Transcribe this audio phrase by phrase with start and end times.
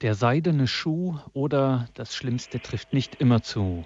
[0.00, 3.84] Der seidene Schuh oder das Schlimmste trifft nicht immer zu.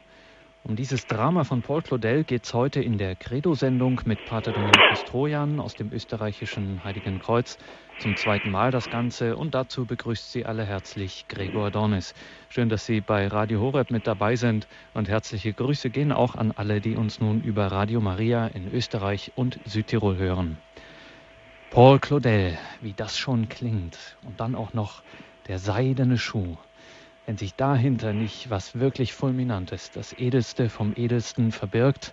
[0.63, 5.07] Um dieses Drama von Paul Claudel geht es heute in der Credo-Sendung mit Pater Dominikus
[5.07, 7.57] Trojan aus dem österreichischen Heiligen Kreuz.
[7.99, 12.13] Zum zweiten Mal das Ganze und dazu begrüßt Sie alle herzlich Gregor Dornis.
[12.51, 16.53] Schön, dass Sie bei Radio Horeb mit dabei sind und herzliche Grüße gehen auch an
[16.55, 20.59] alle, die uns nun über Radio Maria in Österreich und Südtirol hören.
[21.71, 25.03] Paul Claudel, wie das schon klingt und dann auch noch
[25.49, 26.57] der seidene Schuh.
[27.27, 32.13] Wenn sich dahinter nicht was wirklich Fulminantes, das Edelste vom Edelsten verbirgt,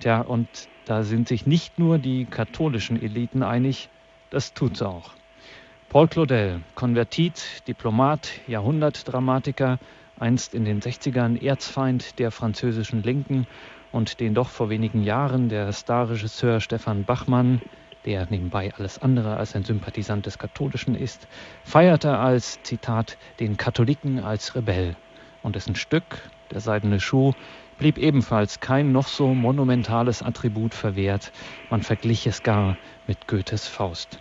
[0.00, 0.48] tja, und
[0.84, 3.88] da sind sich nicht nur die katholischen Eliten einig,
[4.30, 5.10] das tut's auch.
[5.88, 9.78] Paul Claudel, Konvertit, Diplomat, Jahrhundertdramatiker,
[10.18, 13.46] einst in den 60ern Erzfeind der französischen Linken
[13.92, 17.60] und den doch vor wenigen Jahren der Starregisseur Stefan Bachmann
[18.04, 21.26] der nebenbei alles andere als ein Sympathisant des Katholischen ist,
[21.64, 24.96] feierte als, Zitat, den Katholiken als Rebell.
[25.42, 27.32] Und dessen Stück, der seidene Schuh,
[27.78, 31.32] blieb ebenfalls kein noch so monumentales Attribut verwehrt,
[31.70, 34.20] man verglich es gar mit Goethes Faust.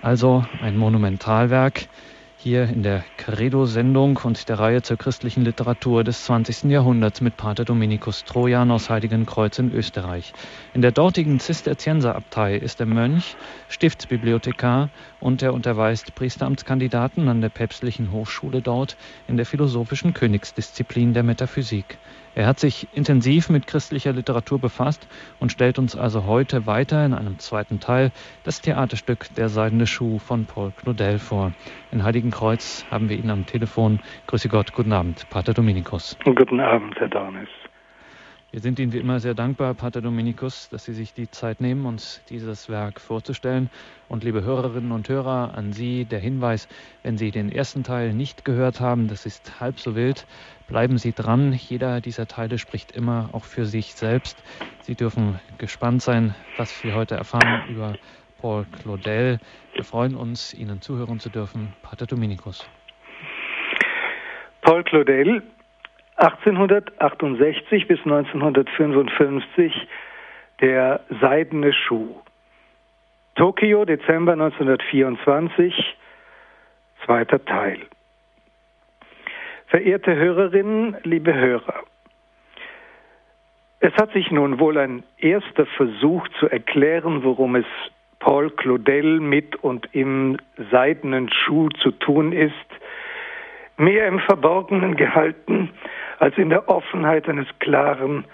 [0.00, 1.88] Also ein Monumentalwerk,
[2.44, 6.64] hier in der Credo-Sendung und der Reihe zur christlichen Literatur des 20.
[6.64, 10.34] Jahrhunderts mit Pater Dominikus Trojan aus Heiligenkreuz in Österreich.
[10.74, 13.34] In der dortigen Zisterzienserabtei ist er Mönch,
[13.70, 21.22] Stiftsbibliothekar und er unterweist Priesteramtskandidaten an der päpstlichen Hochschule dort in der philosophischen Königsdisziplin der
[21.22, 21.96] Metaphysik.
[22.36, 25.06] Er hat sich intensiv mit christlicher Literatur befasst
[25.38, 28.10] und stellt uns also heute weiter in einem zweiten Teil
[28.42, 31.52] das Theaterstück Der seidene Schuh von Paul Claudel vor.
[31.92, 34.00] In Heiligenkreuz haben wir ihn am Telefon.
[34.26, 36.16] Grüße Gott, guten Abend, Pater Dominikus.
[36.24, 37.48] Guten Abend, Herr Dornis.
[38.54, 41.86] Wir sind Ihnen wie immer sehr dankbar, Pater Dominikus, dass Sie sich die Zeit nehmen,
[41.86, 43.68] uns dieses Werk vorzustellen.
[44.08, 46.68] Und liebe Hörerinnen und Hörer, an Sie der Hinweis,
[47.02, 50.24] wenn Sie den ersten Teil nicht gehört haben, das ist halb so wild,
[50.68, 51.52] bleiben Sie dran.
[51.52, 54.40] Jeder dieser Teile spricht immer auch für sich selbst.
[54.82, 57.96] Sie dürfen gespannt sein, was wir heute erfahren über
[58.40, 59.40] Paul Claudel.
[59.72, 61.72] Wir freuen uns, Ihnen zuhören zu dürfen.
[61.82, 62.64] Pater Dominikus.
[64.60, 65.42] Paul Claudel
[66.16, 69.88] 1868 bis 1955
[70.60, 72.20] der seidene Schuh.
[73.34, 75.96] Tokio, Dezember 1924,
[77.04, 77.80] zweiter Teil.
[79.66, 81.82] Verehrte Hörerinnen, liebe Hörer,
[83.80, 87.66] es hat sich nun wohl ein erster Versuch zu erklären, worum es
[88.18, 90.38] Paul Claudel mit und im
[90.70, 92.54] seidenen Schuh zu tun ist,
[93.76, 95.70] mehr im Verborgenen gehalten
[96.18, 98.24] als in der Offenheit eines klaren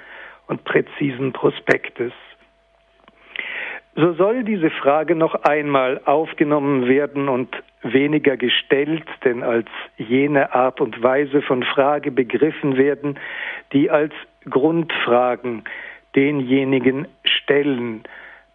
[0.47, 2.13] und präzisen Prospektes.
[3.97, 10.81] So soll diese Frage noch einmal aufgenommen werden und weniger gestellt, denn als jene Art
[10.81, 13.19] und Weise von Frage begriffen werden,
[13.73, 14.13] die als
[14.49, 15.65] Grundfragen
[16.15, 18.05] denjenigen stellen,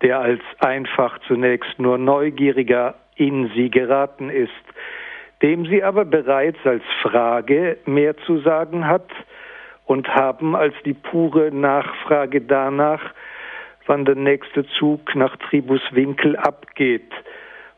[0.01, 4.51] der als einfach zunächst nur neugieriger in sie geraten ist,
[5.41, 9.09] dem sie aber bereits als Frage mehr zu sagen hat
[9.85, 13.01] und haben als die pure Nachfrage danach,
[13.85, 17.12] wann der nächste Zug nach Tribuswinkel abgeht,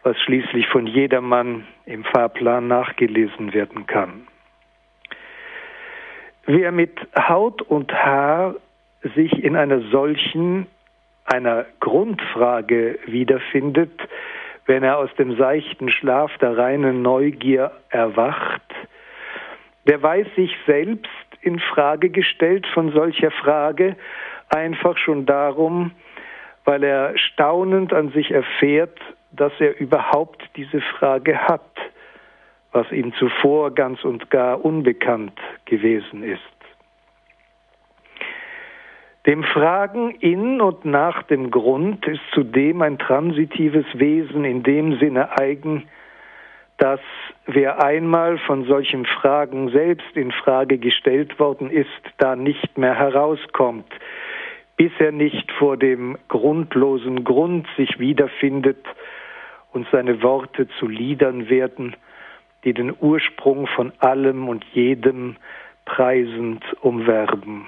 [0.03, 4.27] was schließlich von jedermann im Fahrplan nachgelesen werden kann.
[6.45, 6.97] Wer mit
[7.27, 8.55] Haut und Haar
[9.15, 10.67] sich in einer solchen,
[11.25, 13.91] einer Grundfrage wiederfindet,
[14.67, 18.61] wenn er aus dem seichten Schlaf der reinen Neugier erwacht,
[19.87, 21.09] der weiß sich selbst
[21.41, 23.95] in Frage gestellt von solcher Frage,
[24.49, 25.91] einfach schon darum,
[26.65, 28.99] weil er staunend an sich erfährt,
[29.31, 31.61] dass er überhaupt diese Frage hat,
[32.73, 36.56] was ihm zuvor ganz und gar unbekannt gewesen ist.
[39.27, 45.37] Dem Fragen in und nach dem Grund ist zudem ein transitives Wesen in dem Sinne
[45.37, 45.83] eigen,
[46.77, 47.01] dass
[47.45, 51.89] wer einmal von solchen Fragen selbst in Frage gestellt worden ist,
[52.19, 53.91] da nicht mehr herauskommt,
[54.77, 58.85] bis er nicht vor dem grundlosen Grund sich wiederfindet
[59.73, 61.97] und seine Worte zu Liedern werden,
[62.63, 65.35] die den Ursprung von allem und jedem
[65.83, 67.67] preisend umwerben.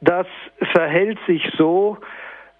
[0.00, 0.26] Das
[0.72, 1.98] verhält sich so,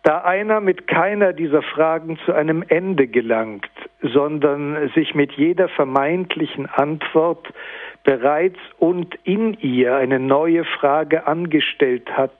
[0.03, 3.69] da einer mit keiner dieser Fragen zu einem Ende gelangt,
[4.01, 7.47] sondern sich mit jeder vermeintlichen Antwort
[8.05, 12.39] bereits und in ihr eine neue Frage angestellt hat,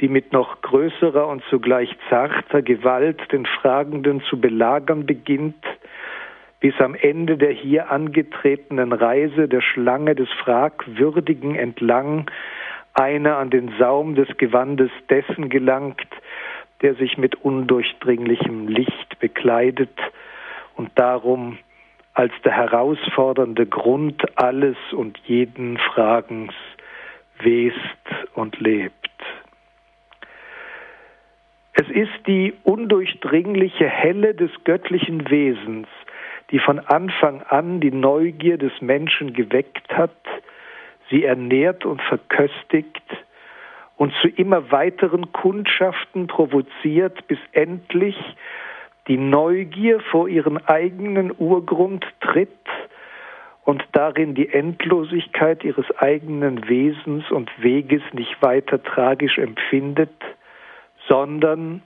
[0.00, 5.64] die mit noch größerer und zugleich zarter Gewalt den Fragenden zu belagern beginnt,
[6.60, 12.30] bis am Ende der hier angetretenen Reise der Schlange des Fragwürdigen entlang
[12.96, 16.06] einer an den Saum des Gewandes dessen gelangt,
[16.82, 19.96] der sich mit undurchdringlichem Licht bekleidet
[20.76, 21.58] und darum
[22.14, 26.54] als der herausfordernde Grund alles und jeden Fragens
[27.40, 28.94] west und lebt.
[31.74, 35.88] Es ist die undurchdringliche Helle des göttlichen Wesens,
[36.50, 40.16] die von Anfang an die Neugier des Menschen geweckt hat,
[41.10, 43.02] sie ernährt und verköstigt
[43.96, 48.16] und zu immer weiteren Kundschaften provoziert, bis endlich
[49.08, 52.50] die Neugier vor ihren eigenen Urgrund tritt
[53.64, 60.12] und darin die Endlosigkeit ihres eigenen Wesens und Weges nicht weiter tragisch empfindet,
[61.08, 61.82] sondern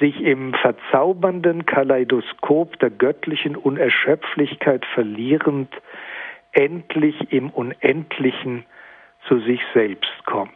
[0.00, 5.72] sich im verzaubernden Kaleidoskop der göttlichen Unerschöpflichkeit verlierend,
[6.54, 8.64] endlich im Unendlichen
[9.28, 10.50] zu sich selbst kommt.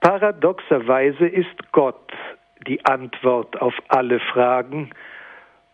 [0.00, 2.12] Paradoxerweise ist Gott
[2.66, 4.90] die Antwort auf alle Fragen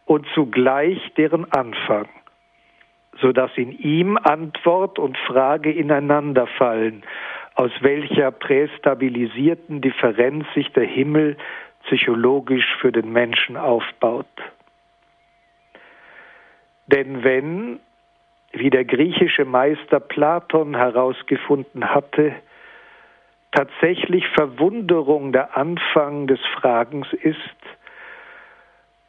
[0.04, 2.08] und zugleich deren Anfang,
[3.20, 7.02] so dass in ihm Antwort und Frage ineinander fallen,
[7.54, 11.36] aus welcher prästabilisierten Differenz sich der Himmel
[11.84, 14.26] psychologisch für den Menschen aufbaut.
[16.86, 17.80] Denn wenn,
[18.52, 22.34] wie der griechische Meister Platon herausgefunden hatte,
[23.52, 27.38] tatsächlich Verwunderung der Anfang des Fragens ist,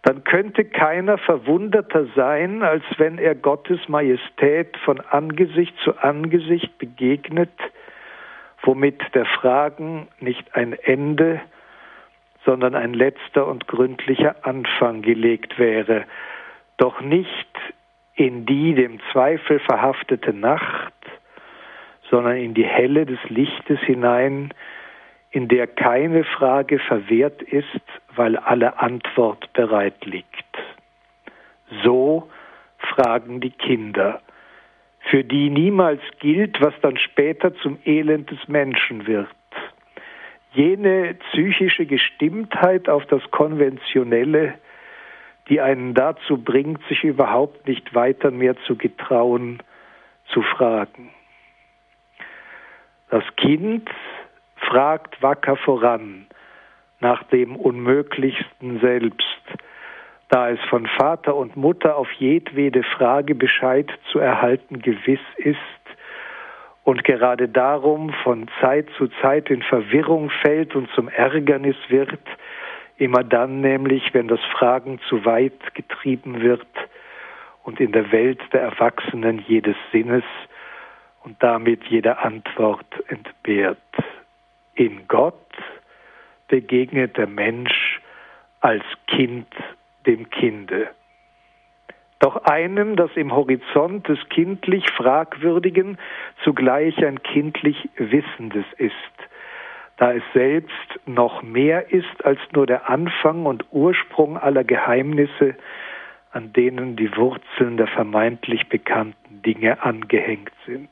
[0.03, 7.51] dann könnte keiner verwunderter sein, als wenn er Gottes Majestät von Angesicht zu Angesicht begegnet,
[8.61, 11.41] womit der Fragen nicht ein Ende,
[12.45, 16.05] sondern ein letzter und gründlicher Anfang gelegt wäre,
[16.77, 17.47] doch nicht
[18.15, 20.93] in die dem Zweifel verhaftete Nacht,
[22.09, 24.53] sondern in die Helle des Lichtes hinein,
[25.31, 27.81] in der keine Frage verwehrt ist,
[28.15, 30.27] weil alle Antwort bereit liegt.
[31.83, 32.29] So
[32.77, 34.21] fragen die Kinder,
[35.09, 39.27] für die niemals gilt, was dann später zum Elend des Menschen wird.
[40.53, 44.55] Jene psychische Gestimmtheit auf das Konventionelle,
[45.49, 49.61] die einen dazu bringt, sich überhaupt nicht weiter mehr zu getrauen,
[50.27, 51.11] zu fragen.
[53.09, 53.89] Das Kind
[54.57, 56.27] fragt wacker voran
[56.99, 59.23] nach dem Unmöglichsten selbst,
[60.29, 65.57] da es von Vater und Mutter auf jedwede Frage Bescheid zu erhalten gewiss ist
[66.83, 72.19] und gerade darum von Zeit zu Zeit in Verwirrung fällt und zum Ärgernis wird,
[72.97, 76.67] immer dann nämlich, wenn das Fragen zu weit getrieben wird
[77.63, 80.23] und in der Welt der Erwachsenen jedes Sinnes
[81.23, 83.77] und damit jede Antwort entbehrt.
[84.75, 85.35] In Gott
[86.47, 88.01] begegnet der Mensch
[88.61, 89.47] als Kind
[90.05, 90.87] dem Kinde.
[92.19, 95.97] Doch einem, das im Horizont des kindlich Fragwürdigen
[96.43, 98.93] zugleich ein kindlich Wissendes ist,
[99.97, 105.55] da es selbst noch mehr ist als nur der Anfang und Ursprung aller Geheimnisse,
[106.31, 110.89] an denen die Wurzeln der vermeintlich bekannten Dinge angehängt sind.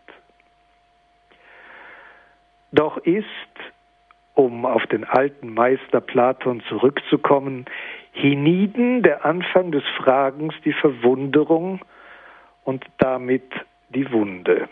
[2.72, 3.25] Doch ist,
[4.34, 7.65] um auf den alten Meister Platon zurückzukommen,
[8.12, 11.79] hienieden der Anfang des Fragens die Verwunderung
[12.63, 13.50] und damit
[13.89, 14.68] die Wunde.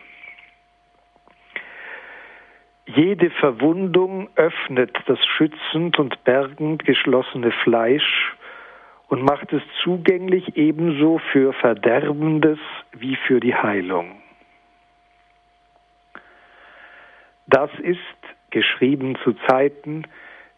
[2.85, 8.35] Jede Verwundung öffnet das schützend und bergend geschlossene Fleisch
[9.07, 12.59] und macht es zugänglich ebenso für Verderbendes
[12.91, 14.21] wie für die Heilung.
[17.47, 17.99] Das ist
[18.49, 20.03] geschrieben zu Zeiten,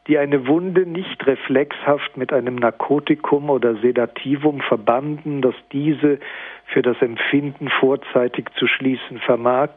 [0.08, 6.20] die eine Wunde nicht reflexhaft mit einem Narkotikum oder Sedativum verbanden, das diese
[6.66, 9.72] für das Empfinden vorzeitig zu schließen vermag,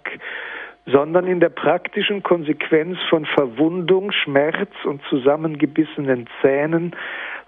[0.90, 6.94] sondern in der praktischen Konsequenz von Verwundung, Schmerz und zusammengebissenen Zähnen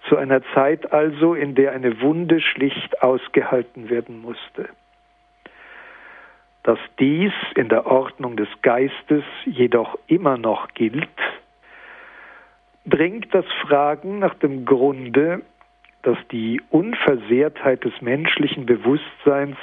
[0.09, 4.69] zu einer Zeit also, in der eine Wunde schlicht ausgehalten werden musste.
[6.63, 11.09] Dass dies in der Ordnung des Geistes jedoch immer noch gilt,
[12.85, 15.43] bringt das Fragen nach dem Grunde,
[16.03, 19.57] dass die Unversehrtheit des menschlichen Bewusstseins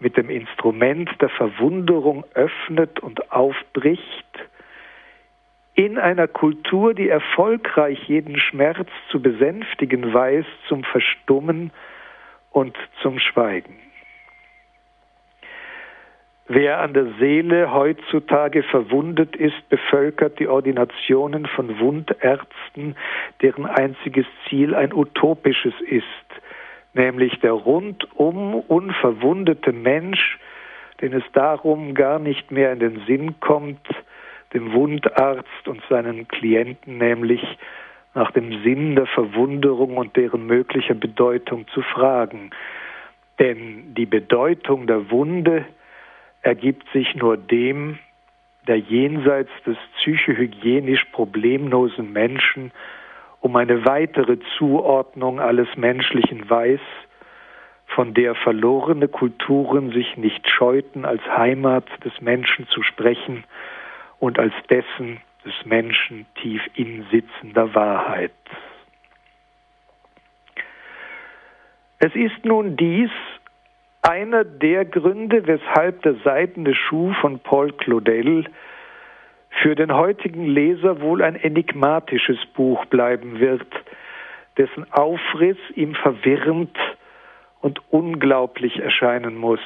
[0.00, 4.26] mit dem Instrument der Verwunderung öffnet und aufbricht,
[5.74, 11.70] in einer Kultur, die erfolgreich jeden Schmerz zu besänftigen weiß, zum Verstummen
[12.50, 13.76] und zum Schweigen.
[16.48, 22.96] Wer an der Seele heutzutage verwundet ist, bevölkert die Ordinationen von Wundärzten,
[23.40, 26.04] deren einziges Ziel ein utopisches ist,
[26.94, 30.38] nämlich der rundum unverwundete Mensch,
[31.00, 33.86] den es darum gar nicht mehr in den Sinn kommt,
[34.52, 37.42] dem Wundarzt und seinen Klienten nämlich
[38.14, 42.50] nach dem Sinn der Verwunderung und deren möglicher Bedeutung zu fragen.
[43.38, 45.64] Denn die Bedeutung der Wunde
[46.42, 47.98] ergibt sich nur dem,
[48.66, 52.72] der jenseits des psychohygienisch problemlosen Menschen
[53.40, 56.80] um eine weitere Zuordnung alles Menschlichen weiß,
[57.86, 63.44] von der verlorene Kulturen sich nicht scheuten, als Heimat des Menschen zu sprechen
[64.18, 68.32] und als dessen des Menschen tief insitzender Wahrheit.
[71.98, 73.10] Es ist nun dies
[74.02, 78.44] einer der Gründe, weshalb der Seidene Schuh von Paul Claudel
[79.62, 83.66] für den heutigen Leser wohl ein enigmatisches Buch bleiben wird,
[84.56, 86.76] dessen Aufriss ihm verwirrend
[87.60, 89.60] und unglaublich erscheinen muss.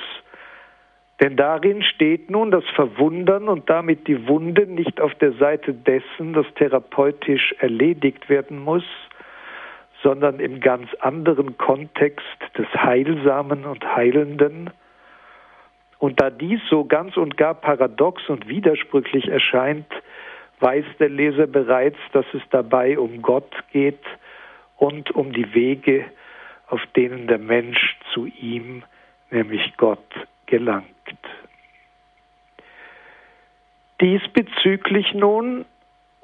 [1.20, 6.32] Denn darin steht nun das Verwundern und damit die Wunde nicht auf der Seite dessen,
[6.32, 8.84] das therapeutisch erledigt werden muss,
[10.02, 12.26] sondern im ganz anderen Kontext
[12.58, 14.70] des Heilsamen und Heilenden.
[16.04, 19.86] Und da dies so ganz und gar paradox und widersprüchlich erscheint,
[20.60, 24.04] weiß der Leser bereits, dass es dabei um Gott geht
[24.76, 26.04] und um die Wege,
[26.68, 28.82] auf denen der Mensch zu ihm,
[29.30, 30.04] nämlich Gott,
[30.44, 30.84] gelangt.
[33.98, 35.64] Diesbezüglich nun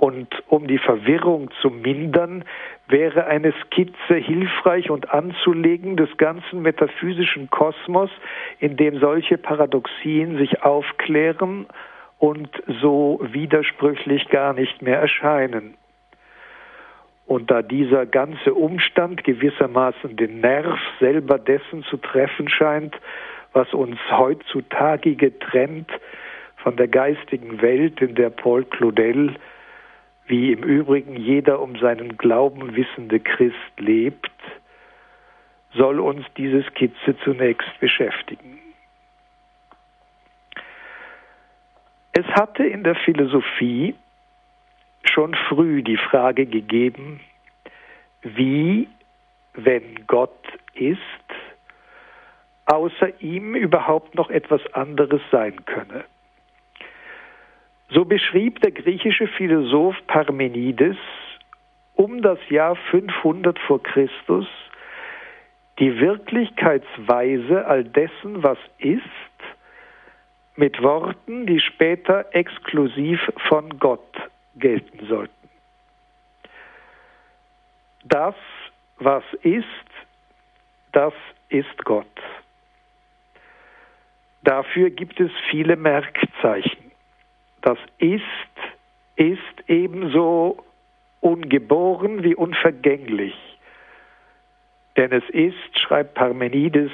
[0.01, 2.43] und um die Verwirrung zu mindern,
[2.89, 8.09] wäre eine Skizze hilfreich und anzulegen des ganzen metaphysischen Kosmos,
[8.61, 11.67] in dem solche Paradoxien sich aufklären
[12.19, 12.49] und
[12.81, 15.75] so widersprüchlich gar nicht mehr erscheinen.
[17.27, 22.97] Und da dieser ganze Umstand gewissermaßen den Nerv selber dessen zu treffen scheint,
[23.53, 25.91] was uns heutzutage getrennt
[26.57, 29.35] von der geistigen Welt, in der Paul Claudel
[30.31, 34.31] wie im Übrigen jeder um seinen Glauben wissende Christ lebt,
[35.75, 38.61] soll uns diese Skizze zunächst beschäftigen.
[42.13, 43.95] Es hatte in der Philosophie
[45.03, 47.21] schon früh die Frage gegeben,
[48.23, 48.89] wie,
[49.55, 50.99] wenn Gott ist,
[52.67, 56.05] außer ihm überhaupt noch etwas anderes sein könne.
[57.93, 60.97] So beschrieb der griechische Philosoph Parmenides
[61.97, 64.47] um das Jahr 500 vor Christus
[65.81, 69.03] die Wirklichkeitsweise all dessen, was ist,
[70.55, 73.19] mit Worten, die später exklusiv
[73.49, 74.15] von Gott
[74.57, 75.49] gelten sollten.
[78.05, 78.35] Das,
[78.99, 79.65] was ist,
[80.93, 81.15] das
[81.49, 82.07] ist Gott.
[84.43, 86.90] Dafür gibt es viele Merkzeichen
[87.63, 88.23] das Ist
[89.21, 90.65] ist ebenso
[91.21, 93.35] ungeboren wie unvergänglich.
[94.97, 96.91] Denn es ist, schreibt Parmenides,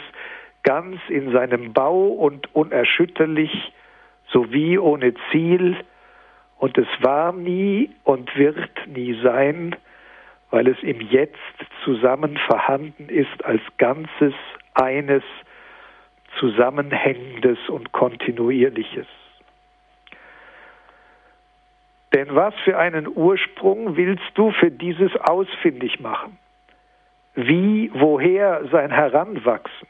[0.65, 3.73] ganz in seinem Bau und unerschütterlich
[4.33, 5.77] sowie ohne Ziel,
[6.59, 9.77] und es war nie und wird nie sein,
[10.51, 11.37] weil es im Jetzt
[11.85, 14.33] zusammen vorhanden ist als Ganzes,
[14.75, 15.23] eines,
[16.41, 19.07] Zusammenhängendes und Kontinuierliches.
[22.17, 26.39] Denn was für einen Ursprung willst du für dieses ausfindig machen?
[27.35, 29.87] Wie, woher sein Heranwachsen?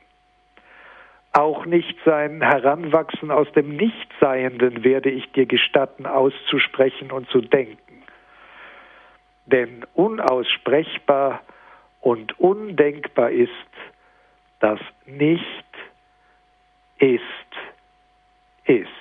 [1.32, 8.02] Auch nicht sein Heranwachsen aus dem Nichtseienden werde ich dir gestatten auszusprechen und zu denken.
[9.44, 11.42] Denn unaussprechbar
[12.00, 13.52] und undenkbar ist,
[14.58, 15.64] dass nicht
[16.98, 17.22] ist,
[18.64, 18.95] ist.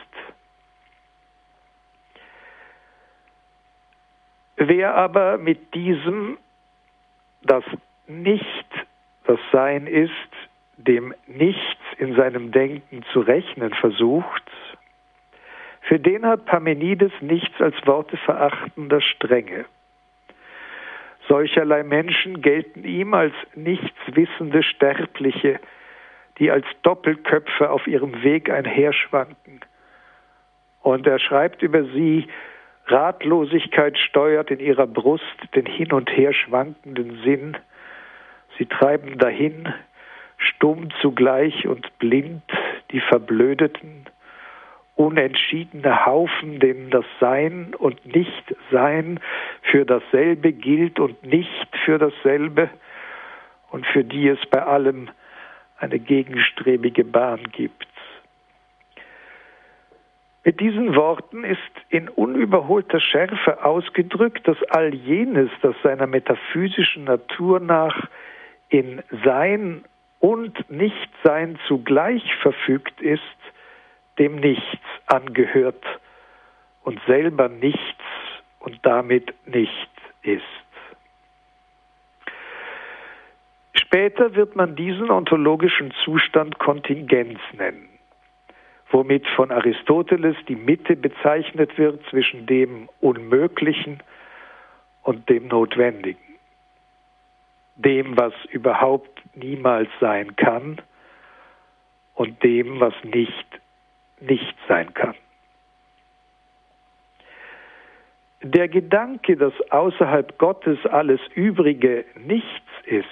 [4.68, 6.38] Wer aber mit diesem,
[7.44, 7.64] das
[8.08, 8.66] nicht
[9.26, 10.12] das Sein ist,
[10.78, 14.44] dem Nichts in seinem Denken zu rechnen versucht,
[15.82, 19.66] für den hat Parmenides nichts als Worte verachtender Strenge.
[21.28, 25.60] Solcherlei Menschen gelten ihm als nichtswissende Sterbliche,
[26.40, 29.62] die als Doppelköpfe auf ihrem Weg einherschwanken.
[30.82, 32.28] Und er schreibt über sie,
[32.88, 35.24] Ratlosigkeit steuert in ihrer Brust
[35.56, 37.58] den hin und her schwankenden Sinn.
[38.58, 39.74] Sie treiben dahin,
[40.38, 42.44] stumm zugleich und blind,
[42.92, 44.06] die Verblödeten,
[44.96, 49.20] unentschiedene Haufen, denen das Sein und Nichtsein
[49.64, 52.70] für dasselbe gilt und nicht für dasselbe
[53.72, 55.10] und für die es bei allem
[55.80, 57.88] eine gegenstrebige Bahn gibt.
[60.46, 61.60] Mit diesen Worten ist
[61.90, 68.08] in unüberholter Schärfe ausgedrückt, dass all jenes, das seiner metaphysischen Natur nach
[68.70, 69.84] in Sein
[70.20, 73.22] und Nichtsein zugleich verfügt ist,
[74.20, 75.84] dem Nichts angehört
[76.84, 78.04] und selber nichts
[78.60, 79.90] und damit nicht
[80.22, 80.44] ist.
[83.74, 87.95] Später wird man diesen ontologischen Zustand Kontingenz nennen
[88.92, 94.02] womit von Aristoteles die Mitte bezeichnet wird zwischen dem Unmöglichen
[95.04, 96.20] und dem Notwendigen,
[97.76, 100.82] dem, was überhaupt niemals sein kann
[102.14, 103.46] und dem, was nicht
[104.20, 105.16] nicht sein kann.
[108.42, 113.06] Der Gedanke, dass außerhalb Gottes alles Übrige nichts ist,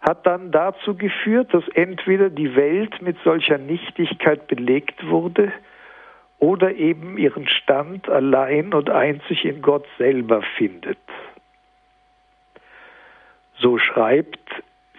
[0.00, 5.52] hat dann dazu geführt, dass entweder die Welt mit solcher Nichtigkeit belegt wurde
[6.38, 10.98] oder eben ihren Stand allein und einzig in Gott selber findet.
[13.58, 14.38] So schreibt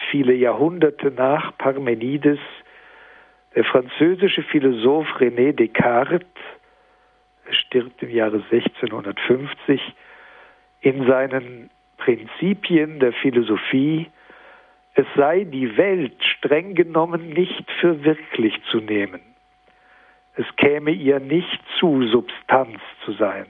[0.10, 2.40] viele Jahrhunderte nach Parmenides
[3.56, 6.28] der französische Philosoph René Descartes,
[7.46, 9.82] er stirbt im Jahre 1650,
[10.82, 14.12] in seinen Prinzipien der Philosophie
[14.98, 19.22] es sei die Welt streng genommen nicht für wirklich zu nehmen.
[20.36, 23.46] Es käme ihr nicht zu, Substanz zu sein.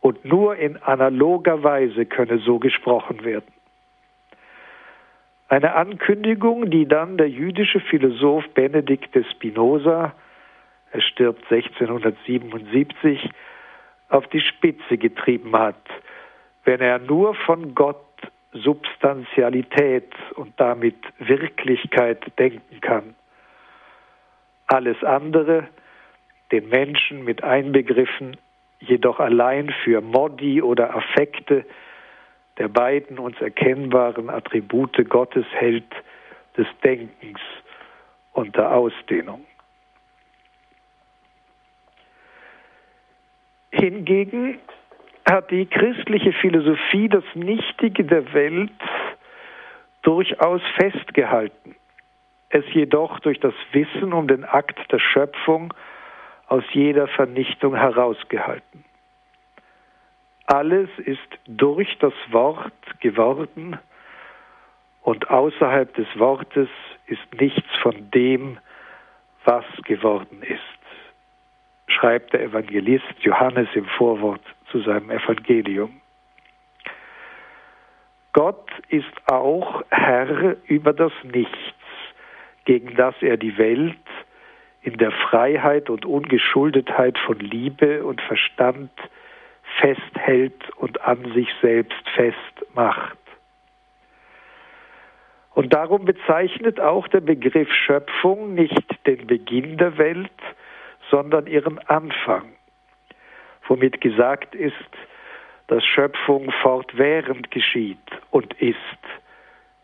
[0.00, 3.52] Und nur in analoger Weise könne so gesprochen werden.
[5.48, 10.14] Eine Ankündigung, die dann der jüdische Philosoph Benedikt de Spinoza,
[10.92, 13.28] er stirbt 1677,
[14.08, 15.82] auf die Spitze getrieben hat,
[16.62, 18.09] wenn er nur von Gott
[18.52, 23.14] Substantialität und damit Wirklichkeit denken kann.
[24.66, 25.68] Alles andere,
[26.52, 28.36] den Menschen mit einbegriffen,
[28.80, 31.64] jedoch allein für Modi oder Affekte
[32.58, 35.90] der beiden uns erkennbaren Attribute Gottes hält,
[36.56, 37.40] des Denkens
[38.32, 39.46] und der Ausdehnung.
[43.70, 44.58] Hingegen
[45.30, 48.72] hat die christliche Philosophie das Nichtige der Welt
[50.02, 51.76] durchaus festgehalten,
[52.48, 55.72] es jedoch durch das Wissen um den Akt der Schöpfung
[56.48, 58.84] aus jeder Vernichtung herausgehalten.
[60.46, 63.78] Alles ist durch das Wort geworden
[65.02, 66.68] und außerhalb des Wortes
[67.06, 68.58] ist nichts von dem,
[69.44, 70.60] was geworden ist,
[71.86, 76.00] schreibt der Evangelist Johannes im Vorwort zu seinem Evangelium.
[78.32, 81.56] Gott ist auch Herr über das Nichts,
[82.64, 83.96] gegen das er die Welt
[84.82, 88.90] in der Freiheit und Ungeschuldetheit von Liebe und Verstand
[89.80, 93.18] festhält und an sich selbst festmacht.
[95.52, 100.30] Und darum bezeichnet auch der Begriff Schöpfung nicht den Beginn der Welt,
[101.10, 102.52] sondern ihren Anfang
[103.70, 104.74] womit gesagt ist,
[105.68, 107.98] dass Schöpfung fortwährend geschieht
[108.30, 108.76] und ist,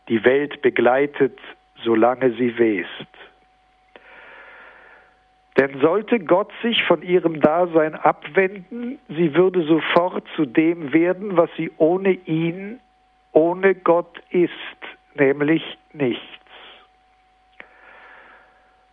[0.08, 1.38] die Welt begleitet,
[1.84, 3.06] solange sie west.
[5.56, 11.48] Denn sollte Gott sich von ihrem Dasein abwenden, sie würde sofort zu dem werden, was
[11.56, 12.80] sie ohne ihn,
[13.32, 14.50] ohne Gott ist,
[15.14, 16.22] nämlich nichts.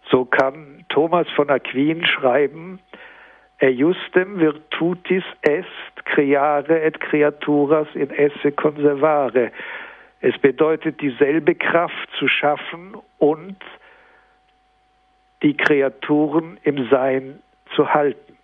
[0.09, 2.79] So kann Thomas von Aquin schreiben,
[3.63, 9.51] Ejustem virtutis est creare et creaturas in esse conservare.
[10.19, 13.55] Es bedeutet dieselbe Kraft zu schaffen und
[15.43, 17.39] die Kreaturen im Sein
[17.73, 18.37] zu halten.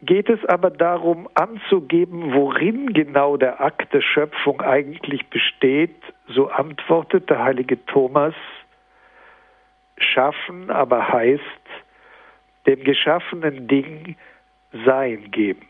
[0.00, 5.94] Geht es aber darum anzugeben, worin genau der Akt der Schöpfung eigentlich besteht,
[6.26, 8.34] so antwortet der heilige Thomas,
[10.04, 11.42] Schaffen aber heißt
[12.66, 14.16] dem geschaffenen Ding
[14.84, 15.66] Sein geben.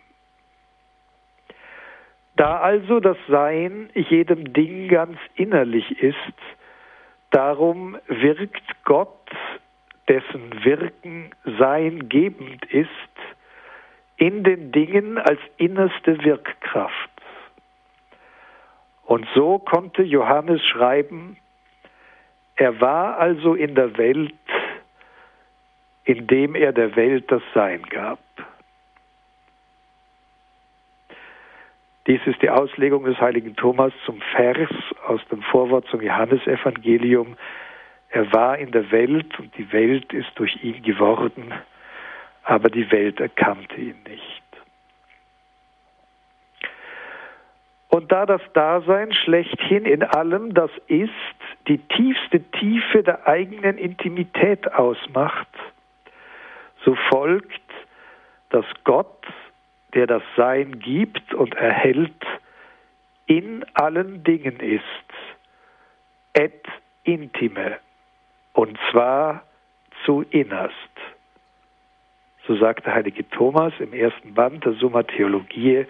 [2.37, 6.17] Da also das Sein jedem Ding ganz innerlich ist,
[7.31, 9.31] darum wirkt Gott
[10.09, 12.89] dessen Wirken sein gebend ist,
[14.17, 17.11] in den Dingen als innerste Wirkkraft.
[19.05, 21.37] Und so konnte Johannes schreiben,
[22.57, 24.35] er war also in der Welt,
[26.05, 28.19] indem er der Welt das Sein gab.
[32.07, 34.69] Dies ist die Auslegung des heiligen Thomas zum Vers
[35.07, 37.37] aus dem Vorwort zum Johannesevangelium.
[38.11, 41.53] Er war in der Welt und die Welt ist durch ihn geworden,
[42.43, 44.44] aber die Welt erkannte ihn nicht.
[47.95, 51.13] Und da das Dasein schlechthin in allem das ist,
[51.69, 55.47] die tiefste Tiefe der eigenen Intimität ausmacht,
[56.85, 57.63] so folgt,
[58.51, 59.25] dass Gott,
[59.95, 62.21] der das Sein gibt und erhält,
[63.27, 64.83] in allen Dingen ist,
[66.33, 66.67] et
[67.05, 67.79] intime,
[68.55, 69.45] und zwar
[70.05, 70.75] zu innerst.
[72.47, 75.87] So sagt der heilige Thomas im ersten Band der Summa Theologiae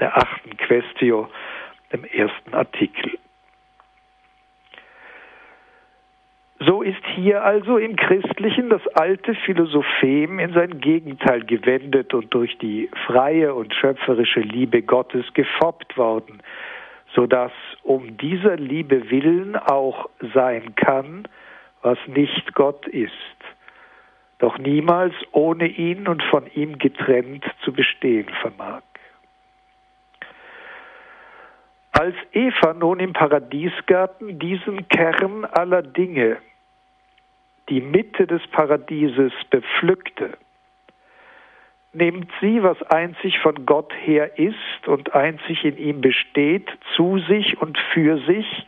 [0.00, 1.28] der achten Questio,
[1.90, 3.18] im ersten Artikel.
[6.64, 12.56] So ist hier also im Christlichen das alte Philosophem in sein Gegenteil gewendet und durch
[12.58, 16.40] die freie und schöpferische Liebe Gottes gefoppt worden,
[17.14, 21.26] so dass um dieser Liebe willen auch sein kann,
[21.82, 23.12] was nicht Gott ist,
[24.42, 28.82] doch niemals ohne ihn und von ihm getrennt zu bestehen vermag.
[31.92, 36.38] Als Eva nun im Paradiesgarten diesen Kern aller Dinge,
[37.68, 40.36] die Mitte des Paradieses bepflückte,
[41.92, 47.60] nimmt sie, was einzig von Gott her ist und einzig in ihm besteht, zu sich
[47.60, 48.66] und für sich,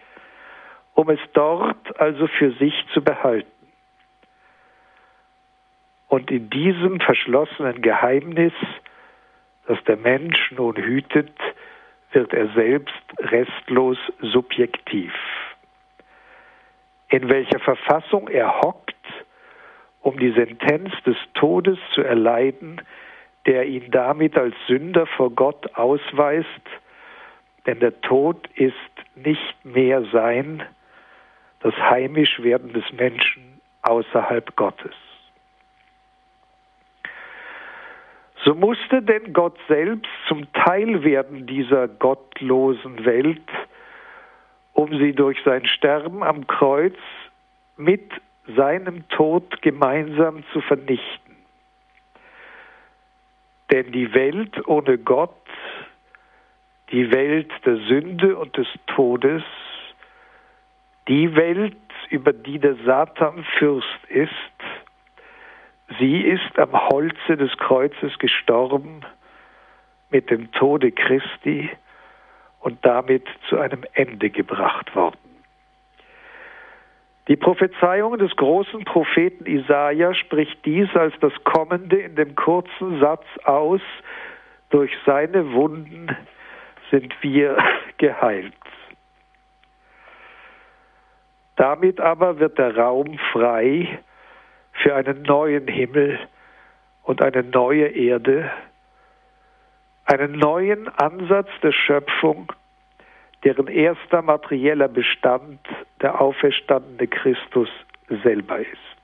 [0.93, 3.54] um es dort also für sich zu behalten.
[6.15, 8.53] Und in diesem verschlossenen Geheimnis,
[9.67, 11.37] das der Mensch nun hütet,
[12.13, 15.13] wird er selbst restlos subjektiv
[17.09, 18.95] in welcher Verfassung er hockt,
[20.03, 22.81] um die Sentenz des Todes zu erleiden,
[23.47, 26.47] der ihn damit als Sünder vor Gott ausweist,
[27.67, 28.75] denn der Tod ist
[29.17, 30.63] nicht mehr sein,
[31.61, 34.95] das Heimischwerden des Menschen außerhalb Gottes.
[38.45, 43.49] So musste denn Gott selbst zum Teil werden dieser gottlosen Welt,
[44.75, 46.97] um sie durch sein Sterben am Kreuz
[47.79, 48.11] mit
[48.55, 51.37] seinem Tod gemeinsam zu vernichten.
[53.73, 55.35] Denn die Welt ohne Gott,
[56.93, 59.43] die Welt der Sünde und des Todes,
[61.09, 61.77] die Welt,
[62.11, 64.31] über die der Satan Fürst ist,
[65.99, 69.03] sie ist am Holze des Kreuzes gestorben
[70.11, 71.71] mit dem Tode Christi
[72.61, 75.19] und damit zu einem Ende gebracht worden.
[77.29, 83.25] Die Prophezeiung des großen Propheten Isaia spricht dies als das Kommende in dem kurzen Satz
[83.45, 83.81] aus,
[84.71, 86.15] durch seine Wunden
[86.91, 87.57] sind wir
[87.99, 88.53] geheilt.
[91.57, 94.01] Damit aber wird der Raum frei
[94.75, 96.19] für einen neuen Himmel
[97.03, 98.51] und eine neue Erde,
[100.07, 102.53] einen neuen Ansatz der Schöpfung,
[103.45, 105.61] deren erster materieller Bestand
[106.01, 107.69] der auferstandene Christus
[108.23, 108.95] selber ist.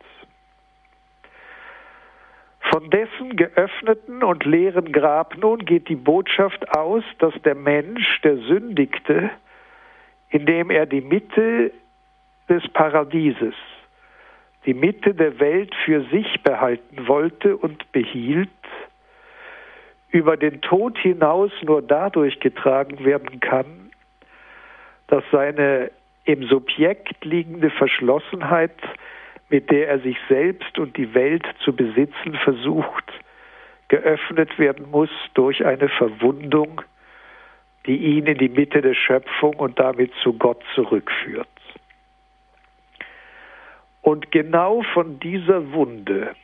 [2.70, 8.37] Von dessen geöffneten und leeren Grab nun geht die Botschaft aus, dass der Mensch, der
[8.37, 9.30] sündigte,
[10.28, 11.72] indem er die Mitte
[12.48, 13.54] des Paradieses,
[14.66, 18.49] die Mitte der Welt für sich behalten wollte und behielt,
[20.11, 23.90] über den Tod hinaus nur dadurch getragen werden kann,
[25.07, 25.90] dass seine
[26.25, 28.77] im Subjekt liegende Verschlossenheit,
[29.49, 33.05] mit der er sich selbst und die Welt zu besitzen versucht,
[33.88, 36.83] geöffnet werden muss durch eine Verwundung,
[37.87, 41.49] die ihn in die Mitte der Schöpfung und damit zu Gott zurückführt.
[44.02, 46.34] Und genau von dieser Wunde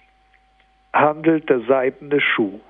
[0.92, 2.60] handelt der seidene Schuh.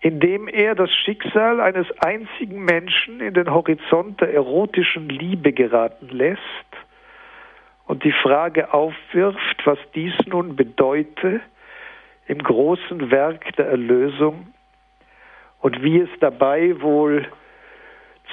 [0.00, 6.40] Indem er das Schicksal eines einzigen Menschen in den Horizont der erotischen Liebe geraten lässt
[7.86, 11.40] und die Frage aufwirft, was dies nun bedeute
[12.28, 14.52] im großen Werk der Erlösung
[15.60, 17.26] und wie es dabei wohl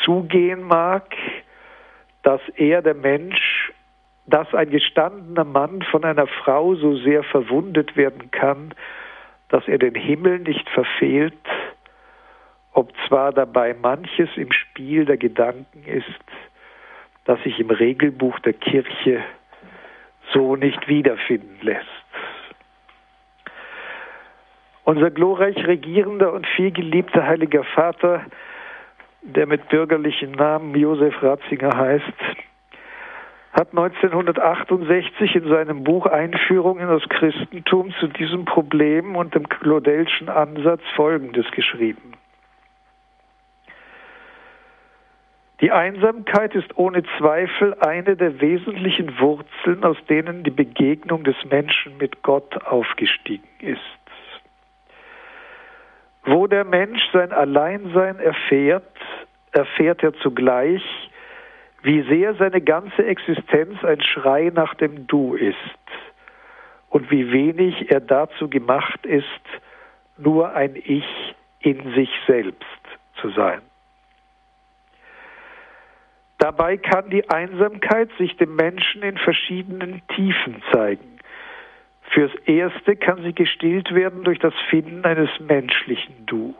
[0.03, 1.15] zugehen mag,
[2.23, 3.39] dass er, der Mensch,
[4.27, 8.73] dass ein gestandener Mann von einer Frau so sehr verwundet werden kann,
[9.49, 11.33] dass er den Himmel nicht verfehlt,
[12.73, 16.05] ob zwar dabei manches im Spiel der Gedanken ist,
[17.25, 19.23] das sich im Regelbuch der Kirche
[20.33, 21.85] so nicht wiederfinden lässt.
[24.83, 28.25] Unser glorreich regierender und vielgeliebter heiliger Vater,
[29.21, 32.13] der mit bürgerlichen Namen Josef Ratzinger heißt,
[33.55, 40.27] hat 1968 in seinem Buch Einführung in das Christentum zu diesem Problem und dem Claudelschen
[40.27, 42.11] Ansatz Folgendes geschrieben.
[45.61, 51.97] Die Einsamkeit ist ohne Zweifel eine der wesentlichen Wurzeln, aus denen die Begegnung des Menschen
[51.97, 53.79] mit Gott aufgestiegen ist.
[56.25, 58.83] Wo der Mensch sein Alleinsein erfährt,
[59.53, 60.83] erfährt er zugleich,
[61.85, 65.55] wie sehr seine ganze Existenz ein Schrei nach dem Du ist
[66.89, 69.25] und wie wenig er dazu gemacht ist,
[70.17, 72.65] nur ein Ich in sich selbst
[73.21, 73.61] zu sein.
[76.39, 81.19] Dabei kann die Einsamkeit sich dem Menschen in verschiedenen Tiefen zeigen.
[82.09, 86.55] Fürs Erste kann sie gestillt werden durch das Finden eines menschlichen Du.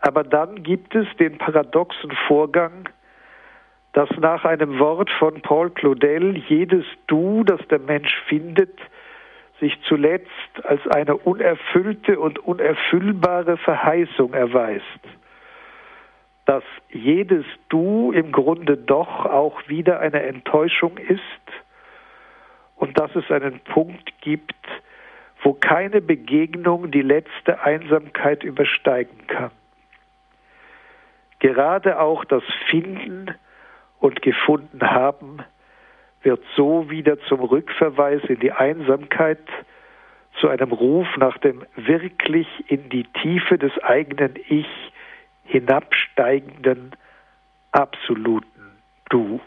[0.00, 2.88] Aber dann gibt es den paradoxen Vorgang,
[3.92, 8.78] dass nach einem Wort von Paul Claudel jedes Du, das der Mensch findet,
[9.58, 10.30] sich zuletzt
[10.64, 14.84] als eine unerfüllte und unerfüllbare Verheißung erweist.
[16.46, 21.20] Dass jedes Du im Grunde doch auch wieder eine Enttäuschung ist
[22.76, 24.54] und dass es einen Punkt gibt,
[25.42, 29.50] wo keine Begegnung die letzte Einsamkeit übersteigen kann.
[31.38, 33.34] Gerade auch das Finden
[34.00, 35.38] und gefunden haben
[36.22, 39.38] wird so wieder zum Rückverweis in die Einsamkeit,
[40.38, 44.68] zu einem Ruf nach dem wirklich in die Tiefe des eigenen Ich
[45.44, 46.92] hinabsteigenden
[47.72, 48.46] absoluten
[49.08, 49.40] Du.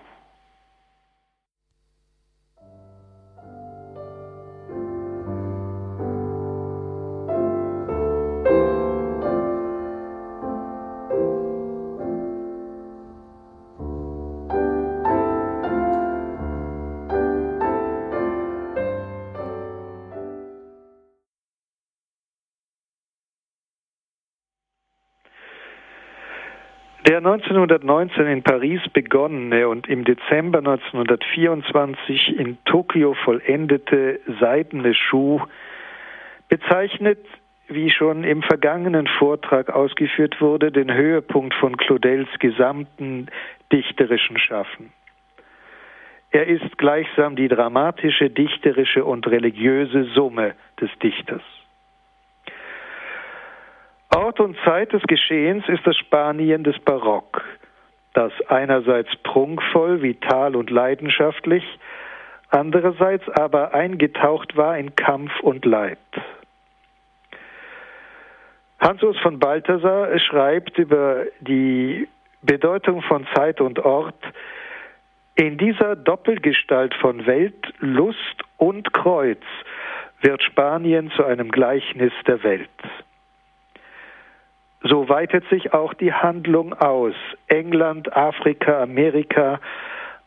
[27.26, 35.42] 1919 in Paris begonnene und im Dezember 1924 in Tokio vollendete seidene Schuh
[36.50, 37.20] bezeichnet,
[37.70, 43.28] wie schon im vergangenen Vortrag ausgeführt wurde, den Höhepunkt von Claudels gesamten
[43.72, 44.92] dichterischen Schaffen.
[46.32, 51.44] Er ist gleichsam die dramatische, dichterische und religiöse Summe des Dichters.
[54.16, 57.42] Ort und Zeit des Geschehens ist das Spanien des Barock,
[58.14, 61.64] das einerseits prunkvoll, vital und leidenschaftlich,
[62.50, 65.98] andererseits aber eingetaucht war in Kampf und Leid.
[68.80, 72.08] Hans-Urs von Balthasar schreibt über die
[72.44, 74.22] Bedeutung von Zeit und Ort,
[75.36, 79.42] in dieser Doppelgestalt von Welt, Lust und Kreuz
[80.22, 82.70] wird Spanien zu einem Gleichnis der Welt.
[84.84, 87.16] So weitet sich auch die Handlung aus.
[87.48, 89.60] England, Afrika, Amerika,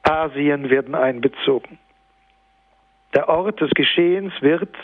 [0.02, 1.78] Asien werden einbezogen.
[3.14, 4.74] Der Ort des Geschehens wird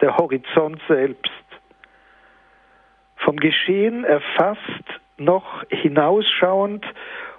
[0.00, 1.30] der Horizont selbst.
[3.16, 4.60] Vom Geschehen erfasst
[5.16, 6.84] noch hinausschauend,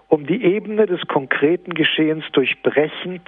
[0.08, 3.27] um die Ebene des konkreten Geschehens durchbrechend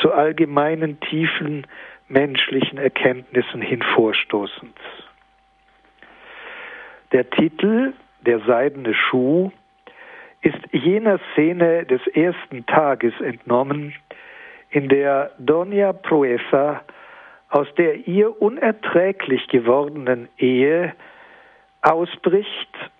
[0.00, 1.66] zu allgemeinen tiefen
[2.08, 4.74] menschlichen Erkenntnissen hinvorstoßend.
[7.12, 7.92] Der Titel
[8.24, 9.50] Der seidene Schuh
[10.42, 13.94] ist jener Szene des ersten Tages entnommen,
[14.70, 16.82] in der Doña Proesa
[17.48, 20.94] aus der ihr unerträglich gewordenen Ehe
[21.82, 22.90] ausbricht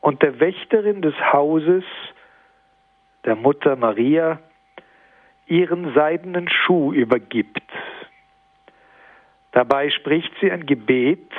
[0.00, 1.84] und der Wächterin des Hauses,
[3.24, 4.38] der Mutter Maria,
[5.46, 7.62] ihren seidenen Schuh übergibt.
[9.52, 11.30] Dabei spricht sie ein Gebet,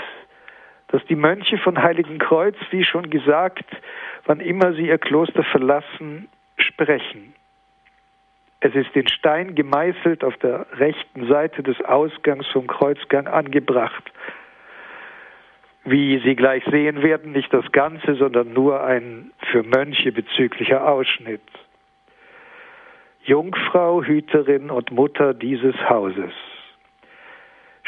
[0.89, 3.65] dass die Mönche von Heiligenkreuz, wie schon gesagt,
[4.26, 7.34] wann immer sie ihr Kloster verlassen, sprechen.
[8.60, 14.12] Es ist in Stein gemeißelt auf der rechten Seite des Ausgangs vom Kreuzgang angebracht.
[15.84, 21.43] Wie Sie gleich sehen werden, nicht das Ganze, sondern nur ein für Mönche bezüglicher Ausschnitt.
[23.24, 26.34] Jungfrau, Hüterin und Mutter dieses Hauses.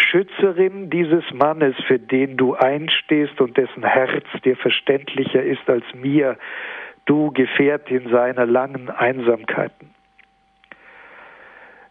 [0.10, 6.38] Schützerin dieses Mannes, für den du einstehst und dessen Herz dir verständlicher ist als mir,
[7.06, 9.92] du Gefährtin seiner langen Einsamkeiten.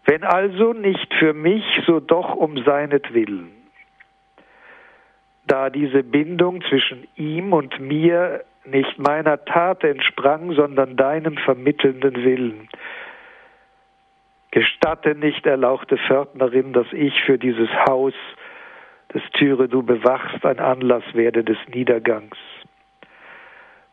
[0.04, 3.50] Wenn also nicht für mich, so doch um seinetwillen.
[5.46, 12.68] Da diese Bindung zwischen ihm und mir nicht meiner Tat entsprang, sondern deinem vermittelnden Willen.
[14.56, 18.14] Gestatte nicht, erlauchte Pförtnerin, dass ich für dieses Haus,
[19.08, 22.38] das Türe du bewachst, ein Anlass werde des Niedergangs.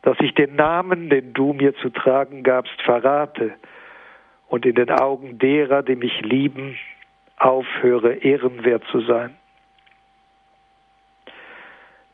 [0.03, 3.55] Dass ich den Namen, den du mir zu tragen gabst, verrate
[4.47, 6.77] und in den Augen derer, die mich lieben,
[7.35, 9.35] aufhöre, ehrenwert zu sein.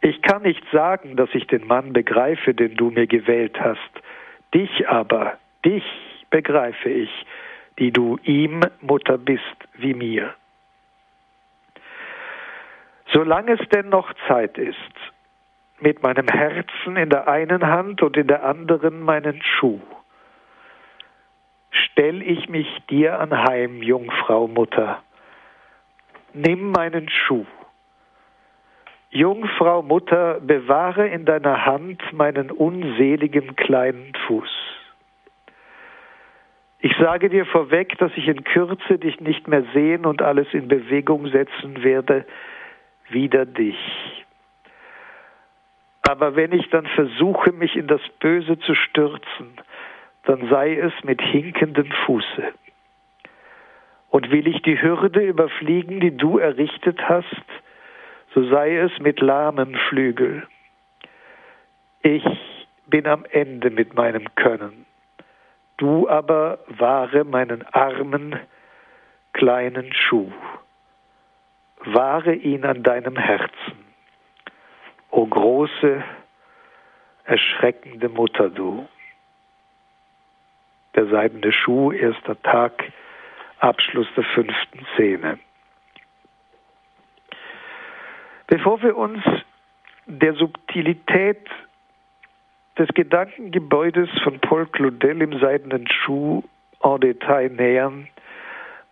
[0.02, 3.92] Ich kann nicht sagen, dass ich den Mann begreife, den du mir gewählt hast.
[4.56, 5.84] Dich aber, dich
[6.32, 7.12] begreife ich,
[7.80, 9.44] die du ihm Mutter bist
[9.76, 10.34] wie mir.
[13.12, 14.76] Solange es denn noch Zeit ist,
[15.80, 19.82] mit meinem Herzen in der einen Hand und in der anderen meinen Schuh,
[21.72, 25.02] stell ich mich dir anheim, Jungfrau Mutter.
[26.34, 27.46] Nimm meinen Schuh
[29.12, 34.79] Jungfrau Mutter, bewahre in deiner Hand meinen unseligen kleinen Fuß.
[36.82, 40.70] Ich sage dir vorweg, dass ich in Kürze dich nicht mehr sehen und alles in
[40.70, 42.26] Bewegung setzen werde,
[43.10, 43.78] wider dich.
[46.04, 49.60] Aber wenn ich dann versuche, mich in das Böse zu stürzen,
[50.24, 52.54] dann sei es mit hinkendem Fuße.
[54.10, 57.46] Und will ich die Hürde überfliegen, die du errichtet hast,
[58.34, 60.48] so sei es mit lahmem Flügel.
[62.02, 62.24] Ich
[62.88, 64.86] bin am Ende mit meinem Können.
[65.80, 68.38] Du aber wahre meinen armen,
[69.32, 70.30] kleinen Schuh.
[71.86, 73.86] Wahre ihn an deinem Herzen.
[75.10, 76.04] O große,
[77.24, 78.90] erschreckende Mutter du.
[80.96, 82.84] Der seidene Schuh, erster Tag,
[83.60, 85.40] Abschluss der fünften Szene.
[88.48, 89.24] Bevor wir uns
[90.08, 91.50] der Subtilität
[92.80, 96.44] des Gedankengebäudes von Paul Claudel im seidenen Schuh
[96.82, 98.08] en Detail nähern,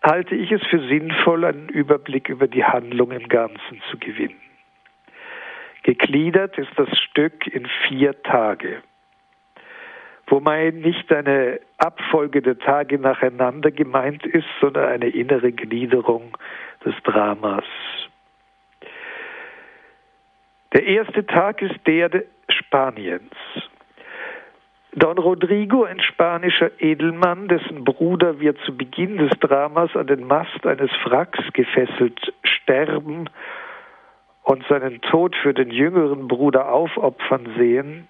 [0.03, 4.39] halte ich es für sinnvoll, einen Überblick über die Handlung im Ganzen zu gewinnen.
[5.83, 8.81] Gegliedert ist das Stück in vier Tage,
[10.27, 16.37] wobei nicht eine Abfolge der Tage nacheinander gemeint ist, sondern eine innere Gliederung
[16.83, 17.63] des Dramas.
[20.73, 23.31] Der erste Tag ist der Spaniens.
[24.97, 30.65] Don Rodrigo, ein spanischer Edelmann, dessen Bruder wir zu Beginn des Dramas an den Mast
[30.65, 33.29] eines Wracks gefesselt sterben
[34.41, 38.07] und seinen Tod für den jüngeren Bruder aufopfern sehen,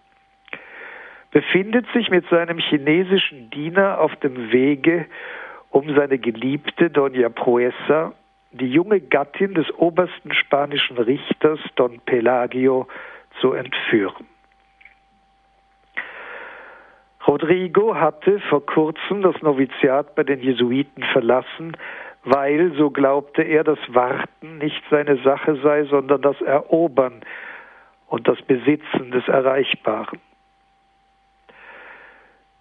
[1.32, 5.08] befindet sich mit seinem chinesischen Diener auf dem Wege,
[5.72, 8.14] um seine Geliebte Doña Proesa
[8.52, 12.88] die junge Gattin des obersten spanischen Richters Don Pelagio
[13.42, 14.37] zu entführen.
[17.28, 21.76] Rodrigo hatte vor kurzem das Noviziat bei den Jesuiten verlassen,
[22.24, 27.22] weil, so glaubte er, das Warten nicht seine Sache sei, sondern das Erobern
[28.08, 30.20] und das Besitzen des Erreichbaren.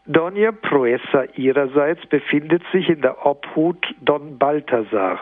[0.09, 5.20] Doña Proesa ihrerseits befindet sich in der Obhut Don Balthasars,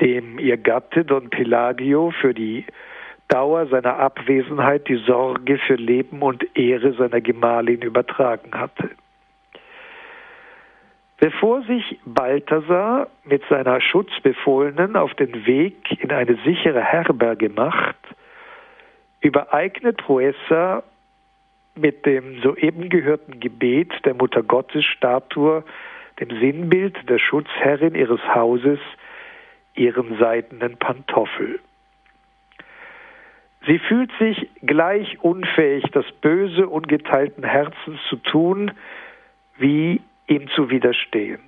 [0.00, 2.66] dem ihr Gatte Don Pelagio für die
[3.32, 8.90] Dauer seiner Abwesenheit die Sorge für Leben und Ehre seiner Gemahlin übertragen hatte.
[11.16, 17.96] Bevor sich Balthasar mit seiner Schutzbefohlenen auf den Weg in eine sichere Herberge macht,
[19.22, 20.82] übereignet Proessa
[21.74, 25.64] mit dem soeben gehörten Gebet der Mutter Gottes Statue,
[26.20, 28.80] dem Sinnbild der Schutzherrin ihres Hauses,
[29.74, 31.60] ihren seidenen Pantoffel.
[33.66, 38.72] Sie fühlt sich gleich unfähig, das Böse ungeteilten Herzens zu tun,
[39.56, 41.40] wie ihm zu widerstehen.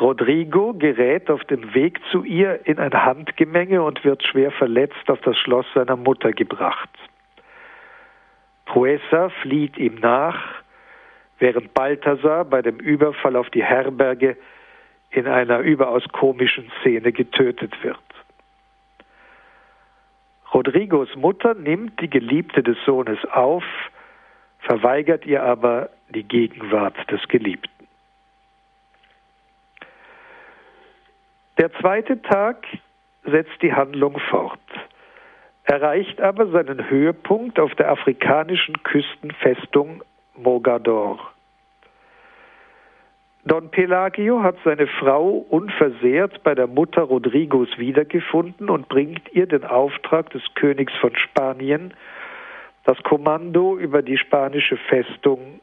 [0.00, 5.20] Rodrigo gerät auf dem Weg zu ihr in ein Handgemenge und wird schwer verletzt auf
[5.20, 6.88] das Schloss seiner Mutter gebracht.
[8.64, 10.62] Proesa flieht ihm nach,
[11.38, 14.36] während Balthasar bei dem Überfall auf die Herberge
[15.10, 17.98] in einer überaus komischen Szene getötet wird.
[20.52, 23.64] Rodrigos Mutter nimmt die Geliebte des Sohnes auf,
[24.60, 27.70] verweigert ihr aber die Gegenwart des Geliebten.
[31.58, 32.66] Der zweite Tag
[33.24, 34.58] setzt die Handlung fort,
[35.64, 40.02] erreicht aber seinen Höhepunkt auf der afrikanischen Küstenfestung
[40.34, 41.32] Mogador.
[43.44, 49.64] Don Pelagio hat seine Frau unversehrt bei der Mutter Rodrigos wiedergefunden und bringt ihr den
[49.64, 51.92] Auftrag des Königs von Spanien,
[52.84, 55.60] das Kommando über die spanische Festung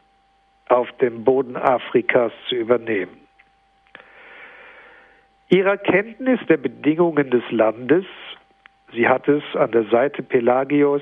[0.67, 3.17] auf dem Boden Afrikas zu übernehmen.
[5.47, 8.05] Ihrer Kenntnis der Bedingungen des Landes,
[8.93, 11.01] sie hat es an der Seite Pelagios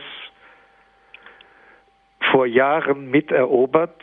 [2.31, 4.01] vor Jahren miterobert,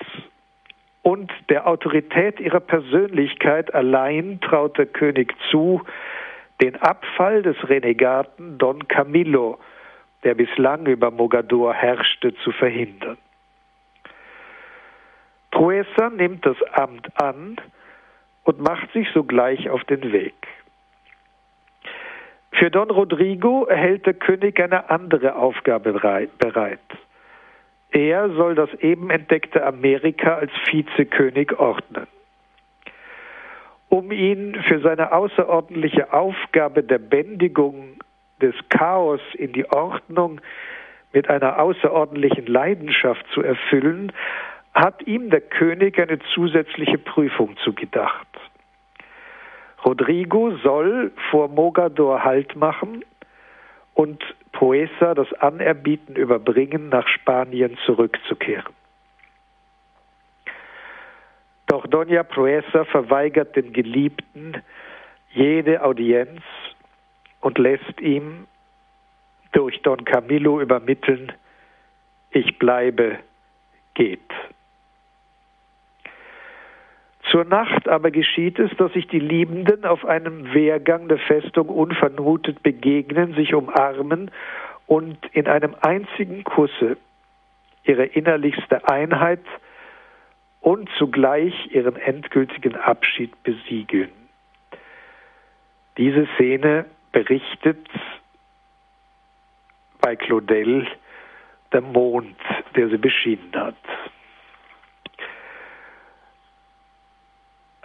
[1.05, 5.83] und der Autorität ihrer Persönlichkeit allein traut der König zu,
[6.63, 9.59] den Abfall des Renegaten Don Camillo,
[10.25, 13.19] der bislang über Mogador herrschte, zu verhindern.
[15.51, 17.57] Proesa nimmt das Amt an
[18.45, 20.35] und macht sich sogleich auf den Weg.
[22.53, 25.93] Für Don Rodrigo erhält der König eine andere Aufgabe
[26.39, 26.81] bereit.
[27.95, 32.09] Er soll das eben entdeckte Amerika als Vizekönig ordnen.
[33.89, 38.01] Um ihn für seine außerordentliche Aufgabe der Bändigung
[38.43, 40.41] des Chaos in die Ordnung
[41.13, 44.11] mit einer außerordentlichen Leidenschaft zu erfüllen,
[44.75, 48.27] hat ihm der König eine zusätzliche Prüfung zugedacht.
[49.85, 53.05] Rodrigo soll vor Mogador Halt machen
[53.95, 54.23] und
[54.53, 58.75] Poesa das Anerbieten überbringen, nach Spanien zurückzukehren.
[61.67, 64.63] Doch Doña Proesa verweigert dem Geliebten
[65.31, 66.41] jede Audienz
[67.41, 68.47] und lässt ihm
[69.53, 71.33] durch Don Camillo übermitteln,
[72.31, 73.19] ich bleibe,
[73.95, 74.24] geht.
[77.35, 82.63] Zur Nacht aber geschieht es, dass sich die Liebenden auf einem Wehrgang der Festung unvermutet
[82.63, 84.31] begegnen, sich umarmen
[84.87, 86.97] und in einem einzigen Kusse
[87.83, 89.43] ihre innerlichste Einheit
[90.61, 94.13] und zugleich ihren endgültigen Abschied besiegeln.
[95.99, 97.85] Diese Szene berichtet
[100.01, 100.87] bei Claudel
[101.73, 102.37] der Mond,
[102.77, 103.75] der sie beschieden hat.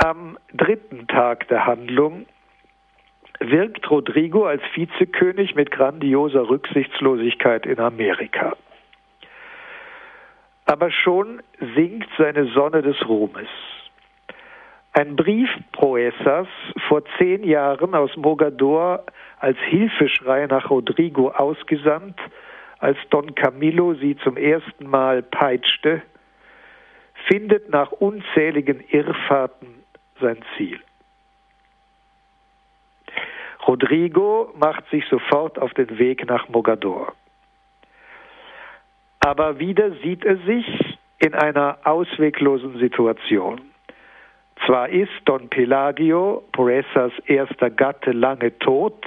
[0.10, 2.26] Am dritten Tag der Handlung
[3.40, 8.56] wirkt Rodrigo als Vizekönig mit grandioser Rücksichtslosigkeit in Amerika.
[10.66, 11.44] Aber schon
[11.76, 13.50] sinkt seine Sonne des Ruhmes.
[14.94, 16.48] Ein Brief Proesas
[16.88, 19.04] vor zehn Jahren aus Mogador
[19.38, 22.20] als Hilfeschrei nach Rodrigo ausgesandt,
[22.80, 26.02] als Don Camillo sie zum ersten Mal peitschte,
[27.28, 29.79] findet nach unzähligen Irrfahrten
[30.20, 30.80] sein Ziel.
[33.68, 37.14] Rodrigo macht sich sofort auf den Weg nach Mogador.
[39.20, 40.66] Aber wieder sieht er sich
[41.20, 43.62] in einer ausweglosen Situation.
[44.66, 49.06] Zwar ist Don Pelagio, Poresas erster Gatte, lange tot,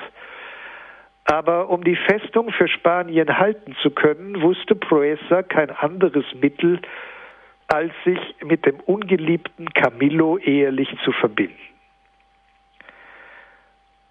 [1.24, 6.80] aber um die Festung für Spanien halten zu können, wusste Proesa kein anderes Mittel,
[7.72, 11.56] als sich mit dem ungeliebten Camillo ehelich zu verbinden.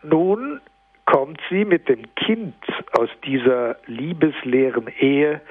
[0.02, 0.60] Nun
[1.06, 2.56] kommt sie mit dem Kind
[2.94, 5.42] aus dieser liebesleeren Ehe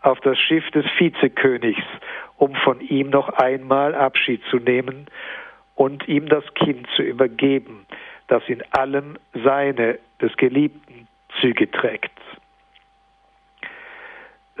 [0.00, 1.84] auf das Schiff des Vizekönigs,
[2.38, 5.06] um von ihm noch einmal Abschied zu nehmen
[5.74, 7.84] und ihm das Kind zu übergeben,
[8.28, 11.06] das in allem seine des Geliebten
[11.38, 12.10] Züge trägt.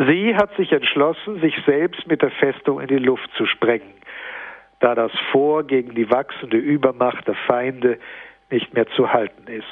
[0.08, 3.92] Sie hat sich entschlossen, sich selbst mit der Festung in die Luft zu sprengen,
[4.80, 7.98] da das Vor gegen die wachsende Übermacht der Feinde
[8.50, 9.64] nicht mehr zu halten ist.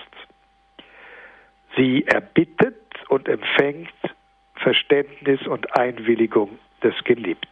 [1.77, 2.77] Sie erbittet
[3.09, 3.93] und empfängt
[4.57, 7.49] Verständnis und Einwilligung des Geliebten.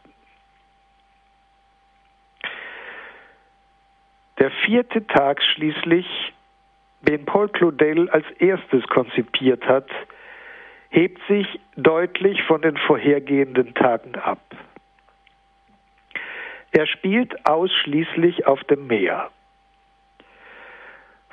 [4.38, 6.06] Der vierte Tag schließlich,
[7.02, 9.88] den Paul Claudel als erstes konzipiert hat,
[10.90, 14.40] hebt sich deutlich von den vorhergehenden Tagen ab.
[16.72, 19.30] Er spielt ausschließlich auf dem Meer.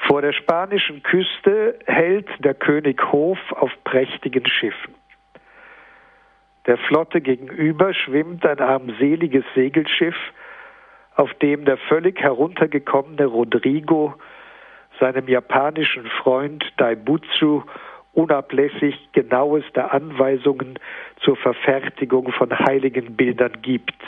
[0.07, 4.93] Vor der spanischen Küste hält der König Hof auf prächtigen Schiffen.
[6.67, 10.15] Der Flotte gegenüber schwimmt ein armseliges Segelschiff,
[11.15, 14.15] auf dem der völlig heruntergekommene Rodrigo
[14.99, 17.63] seinem japanischen Freund Daibutsu
[18.15, 20.79] unablässig genaueste Anweisungen
[21.21, 24.01] zur Verfertigung von heiligen Bildern gibt,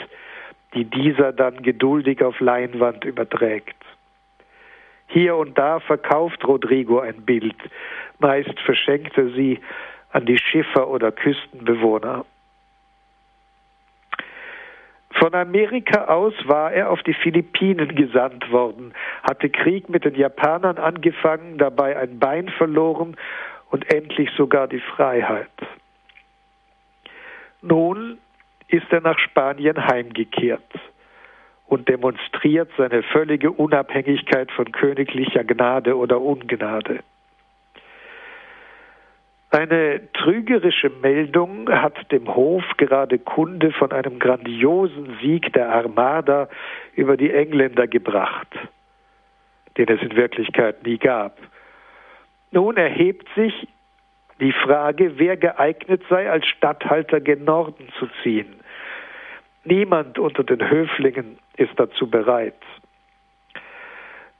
[0.74, 3.76] die dieser dann geduldig auf Leinwand überträgt.
[5.06, 7.56] Hier und da verkauft Rodrigo ein Bild,
[8.18, 9.60] meist verschenkt er sie
[10.10, 12.24] an die Schiffer oder Küstenbewohner.
[15.12, 18.92] Von Amerika aus war er auf die Philippinen gesandt worden,
[19.22, 23.16] hatte Krieg mit den Japanern angefangen, dabei ein Bein verloren
[23.70, 25.50] und endlich sogar die Freiheit.
[27.60, 28.18] Nun
[28.68, 30.62] ist er nach Spanien heimgekehrt
[31.66, 37.00] und demonstriert seine völlige Unabhängigkeit von königlicher Gnade oder Ungnade.
[39.50, 46.48] Eine trügerische Meldung hat dem Hof gerade Kunde von einem grandiosen Sieg der Armada
[46.94, 48.48] über die Engländer gebracht,
[49.78, 51.38] den es in Wirklichkeit nie gab.
[52.50, 53.68] Nun erhebt sich
[54.40, 58.54] die Frage, wer geeignet sei, als Statthalter gen Norden zu ziehen.
[59.64, 62.54] Niemand unter den Höflingen ist dazu bereit.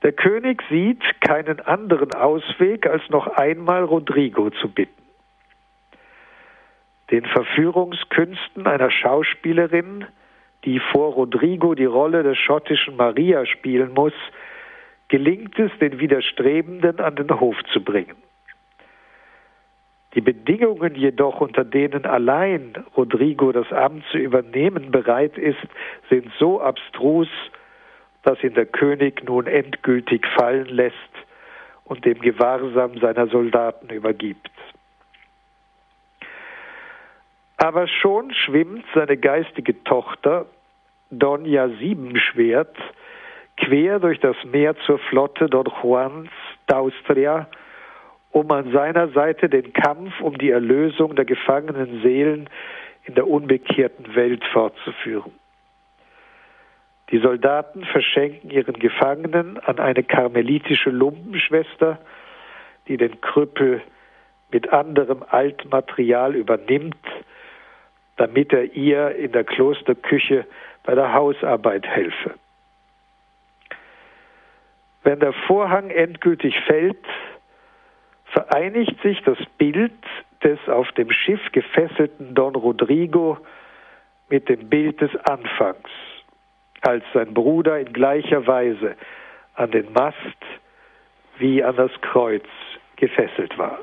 [0.01, 5.03] Der König sieht keinen anderen Ausweg, als noch einmal Rodrigo zu bitten.
[7.11, 10.05] Den Verführungskünsten einer Schauspielerin,
[10.63, 14.13] die vor Rodrigo die Rolle der schottischen Maria spielen muss,
[15.09, 18.15] gelingt es, den Widerstrebenden an den Hof zu bringen.
[20.15, 25.59] Die Bedingungen jedoch, unter denen allein Rodrigo das Amt zu übernehmen bereit ist,
[26.09, 27.27] sind so abstrus,
[28.23, 30.95] dass ihn der König nun endgültig fallen lässt
[31.85, 34.49] und dem Gewahrsam seiner Soldaten übergibt.
[37.57, 40.45] Aber schon schwimmt seine geistige Tochter,
[41.11, 42.75] Donja Siebenschwert,
[43.59, 46.29] quer durch das Meer zur Flotte Don Juans
[46.67, 47.47] d'Austria
[48.31, 52.49] um an seiner Seite den Kampf um die Erlösung der gefangenen Seelen
[53.05, 55.31] in der unbekehrten Welt fortzuführen.
[57.09, 61.97] Die Soldaten verschenken ihren Gefangenen an eine karmelitische Lumpenschwester,
[62.87, 63.81] die den Krüppel
[64.51, 66.95] mit anderem Altmaterial übernimmt,
[68.17, 70.45] damit er ihr in der Klosterküche
[70.83, 72.35] bei der Hausarbeit helfe.
[75.03, 77.05] Wenn der Vorhang endgültig fällt,
[78.25, 79.93] vereinigt sich das Bild
[80.43, 83.37] des auf dem Schiff gefesselten Don Rodrigo
[84.29, 85.89] mit dem Bild des Anfangs,
[86.81, 88.95] als sein Bruder in gleicher Weise
[89.55, 90.17] an den Mast
[91.37, 92.45] wie an das Kreuz
[92.95, 93.79] gefesselt war.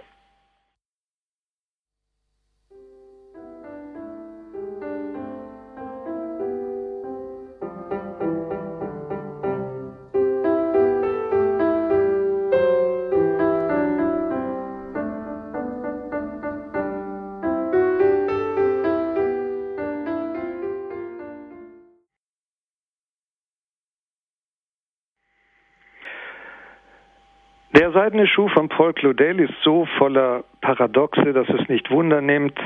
[27.97, 32.59] Seidene Schuh von Paul Claudel ist so voller Paradoxe, dass es nicht Wunder nimmt,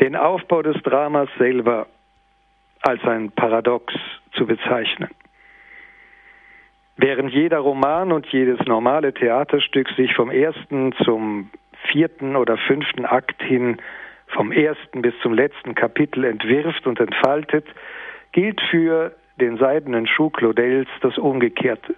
[0.00, 1.86] den Aufbau des Dramas selber
[2.80, 3.92] als ein Paradox
[4.32, 5.10] zu bezeichnen.
[6.96, 11.50] Während jeder Roman und jedes normale Theaterstück sich vom ersten zum
[11.92, 13.76] vierten oder fünften Akt hin
[14.28, 17.66] vom ersten bis zum letzten Kapitel entwirft und entfaltet,
[18.32, 21.94] gilt für den seidenen Schuh Claudels das Umgekehrte.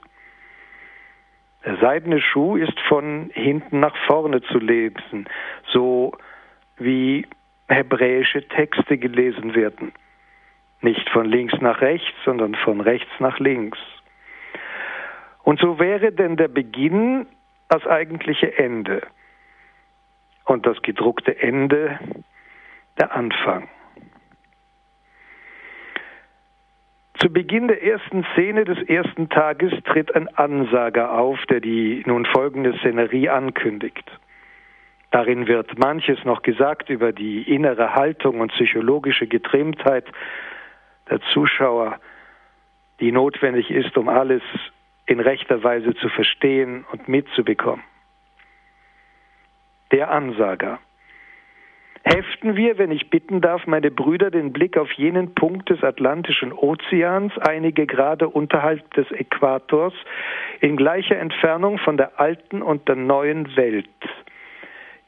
[1.65, 5.29] Der seidene Schuh ist von hinten nach vorne zu lesen,
[5.67, 6.13] so
[6.79, 7.27] wie
[7.69, 9.93] hebräische Texte gelesen werden.
[10.81, 13.79] Nicht von links nach rechts, sondern von rechts nach links.
[15.43, 17.27] Und so wäre denn der Beginn
[17.69, 19.03] das eigentliche Ende
[20.45, 21.99] und das gedruckte Ende
[22.99, 23.69] der Anfang.
[27.21, 32.25] Zu Beginn der ersten Szene des ersten Tages tritt ein Ansager auf, der die nun
[32.27, 34.09] folgende Szenerie ankündigt.
[35.11, 40.05] Darin wird manches noch gesagt über die innere Haltung und psychologische Getrimmtheit
[41.11, 41.99] der Zuschauer,
[43.01, 44.43] die notwendig ist, um alles
[45.07, 47.85] in rechter Weise zu verstehen und mitzubekommen.
[49.91, 50.79] Der Ansager
[52.05, 56.53] heften wir, wenn ich bitten darf, meine Brüder, den Blick auf jenen Punkt des Atlantischen
[56.53, 59.95] Ozeans, einige Grade unterhalb des Äquators,
[60.61, 63.89] in gleicher Entfernung von der alten und der neuen Welt.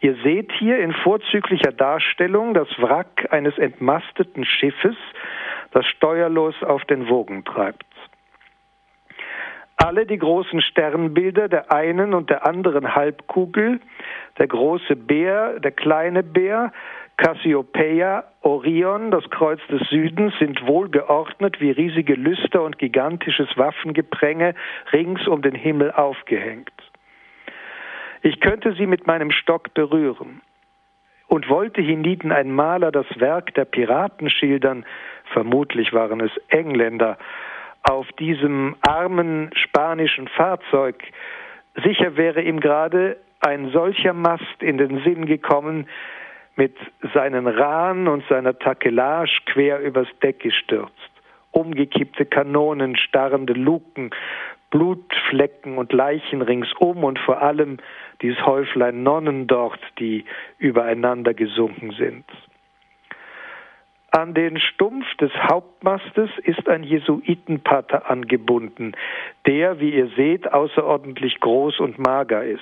[0.00, 4.96] Ihr seht hier in vorzüglicher Darstellung das Wrack eines entmasteten Schiffes,
[5.72, 7.84] das steuerlos auf den Wogen treibt.
[9.82, 13.80] Alle die großen Sternbilder der einen und der anderen Halbkugel,
[14.38, 16.70] der große Bär, der kleine Bär,
[17.16, 24.54] Cassiopeia, Orion, das Kreuz des Südens, sind wohlgeordnet wie riesige Lüster und gigantisches Waffengepränge
[24.92, 26.70] rings um den Himmel aufgehängt.
[28.20, 30.42] Ich könnte sie mit meinem Stock berühren.
[31.26, 34.84] Und wollte hienieden ein Maler das Werk der Piraten schildern,
[35.32, 37.16] vermutlich waren es Engländer,
[37.82, 41.02] auf diesem armen spanischen Fahrzeug,
[41.82, 45.86] sicher wäre ihm gerade ein solcher Mast in den Sinn gekommen,
[46.56, 46.76] mit
[47.14, 50.92] seinen Rahn und seiner Takelage quer übers Deck gestürzt.
[51.52, 54.10] Umgekippte Kanonen, starrende Luken,
[54.70, 57.78] Blutflecken und Leichen ringsum und vor allem
[58.22, 60.24] dieses Häuflein Nonnen dort, die
[60.58, 62.24] übereinander gesunken sind.
[64.12, 68.92] An den Stumpf des Hauptmastes ist ein Jesuitenpater angebunden,
[69.46, 72.60] der, wie ihr seht, außerordentlich groß und mager ist.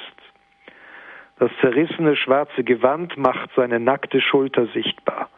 [1.39, 5.31] Das zerrissene schwarze Gewand macht seine nackte Schulter sichtbar.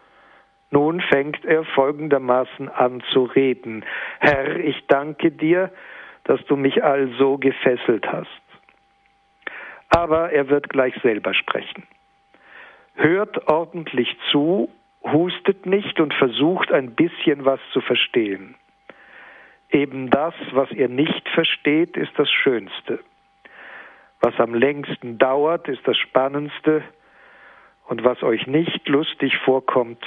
[0.71, 3.85] Nun fängt er folgendermaßen an zu reden.
[4.19, 5.71] Herr, ich danke dir,
[6.25, 8.29] dass du mich also gefesselt hast.
[9.91, 11.85] Aber er wird gleich selber sprechen.
[12.95, 14.71] Hört ordentlich zu,
[15.03, 18.55] hustet nicht und versucht ein bisschen was zu verstehen.
[19.71, 23.01] Eben das, was ihr nicht versteht, ist das Schönste.
[24.21, 26.83] Was am längsten dauert, ist das Spannendste,
[27.91, 30.01] und was euch nicht lustig vorkommt,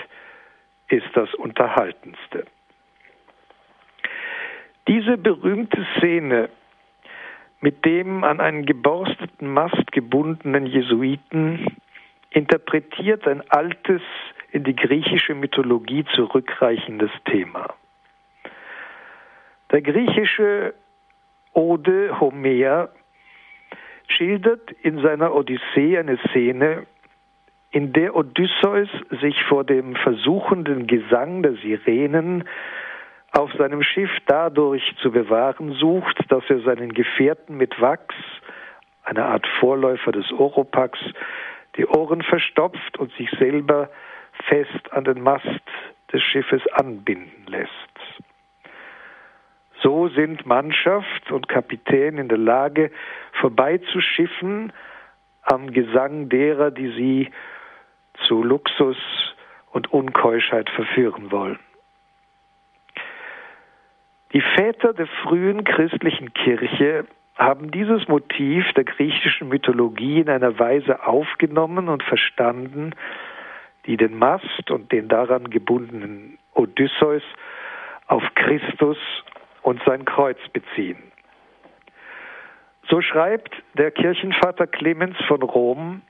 [0.87, 2.45] ist das Unterhaltendste.
[4.87, 6.49] Diese berühmte Szene
[7.59, 11.77] mit dem an einen geborsteten Mast gebundenen Jesuiten
[12.29, 14.01] interpretiert ein altes,
[14.53, 17.73] in die griechische Mythologie zurückreichendes Thema.
[19.71, 20.75] Der griechische
[21.53, 22.89] Ode Homer
[24.07, 26.85] schildert in seiner Odyssee eine Szene,
[27.71, 28.89] in der Odysseus
[29.21, 32.43] sich vor dem versuchenden Gesang der Sirenen
[33.31, 38.15] auf seinem Schiff dadurch zu bewahren sucht, dass er seinen Gefährten mit Wachs,
[39.03, 40.99] einer Art Vorläufer des Oropax,
[41.75, 43.89] die Ohren verstopft und sich selber
[44.47, 45.47] fest an den Mast
[46.11, 47.69] des Schiffes anbinden lässt.
[49.81, 52.91] So sind Mannschaft und Kapitän in der Lage,
[53.33, 54.71] vorbeizuschiffen
[55.41, 57.31] am Gesang derer, die sie
[58.27, 58.97] zu Luxus
[59.71, 61.59] und Unkeuschheit verführen wollen.
[64.31, 67.05] Die Väter der frühen christlichen Kirche
[67.35, 72.93] haben dieses Motiv der griechischen Mythologie in einer Weise aufgenommen und verstanden,
[73.85, 77.23] die den Mast und den daran gebundenen Odysseus
[78.07, 78.97] auf Christus
[79.61, 81.01] und sein Kreuz beziehen.
[82.89, 86.01] So schreibt der Kirchenvater Clemens von Rom,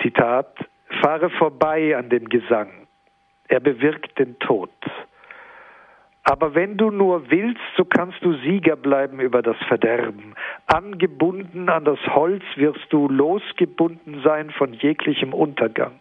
[0.00, 0.56] Zitat,
[1.02, 2.86] fahre vorbei an dem Gesang,
[3.48, 4.70] er bewirkt den Tod.
[6.24, 10.34] Aber wenn du nur willst, so kannst du Sieger bleiben über das Verderben.
[10.66, 16.00] Angebunden an das Holz wirst du losgebunden sein von jeglichem Untergang.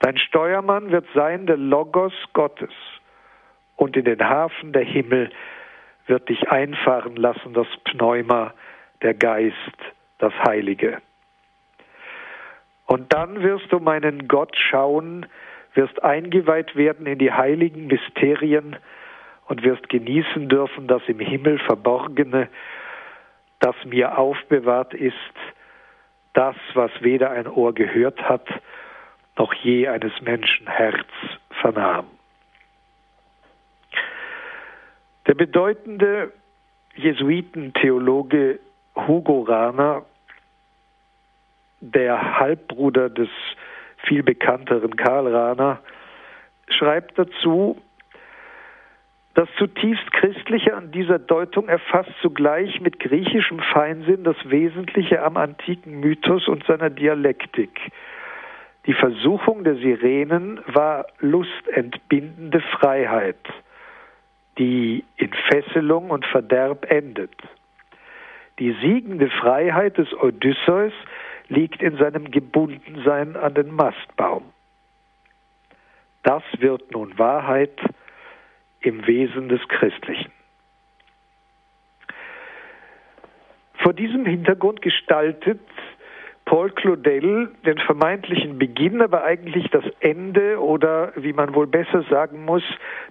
[0.00, 2.72] Dein Steuermann wird sein der Logos Gottes
[3.76, 5.30] und in den Hafen der Himmel
[6.06, 8.54] wird dich einfahren lassen, das Pneuma,
[9.02, 9.54] der Geist,
[10.18, 10.98] das Heilige.
[12.86, 15.26] Und dann wirst du meinen Gott schauen,
[15.74, 18.76] wirst eingeweiht werden in die heiligen Mysterien
[19.46, 22.48] und wirst genießen dürfen das im Himmel Verborgene,
[23.60, 25.14] das mir aufbewahrt ist,
[26.32, 28.48] das, was weder ein Ohr gehört hat,
[29.40, 31.08] noch je eines Menschen Herz
[31.62, 32.06] vernahm.
[35.26, 36.30] Der bedeutende
[36.94, 38.60] Jesuitentheologe
[38.94, 40.04] Hugo Rahner,
[41.80, 43.30] der Halbbruder des
[44.04, 45.78] viel bekannteren Karl Rahner,
[46.68, 47.80] schreibt dazu,
[49.32, 56.00] das zutiefst Christliche an dieser Deutung erfasst zugleich mit griechischem Feinsinn das Wesentliche am antiken
[56.00, 57.90] Mythos und seiner Dialektik.
[58.86, 63.36] Die Versuchung der Sirenen war lustentbindende Freiheit,
[64.58, 67.34] die in Fesselung und Verderb endet.
[68.58, 70.92] Die siegende Freiheit des Odysseus
[71.48, 74.44] liegt in seinem Gebundensein an den Mastbaum.
[76.22, 77.78] Das wird nun Wahrheit
[78.80, 80.30] im Wesen des Christlichen.
[83.82, 85.60] Vor diesem Hintergrund gestaltet
[86.50, 92.44] Paul Claudel den vermeintlichen Beginn, aber eigentlich das Ende oder, wie man wohl besser sagen
[92.44, 92.64] muss,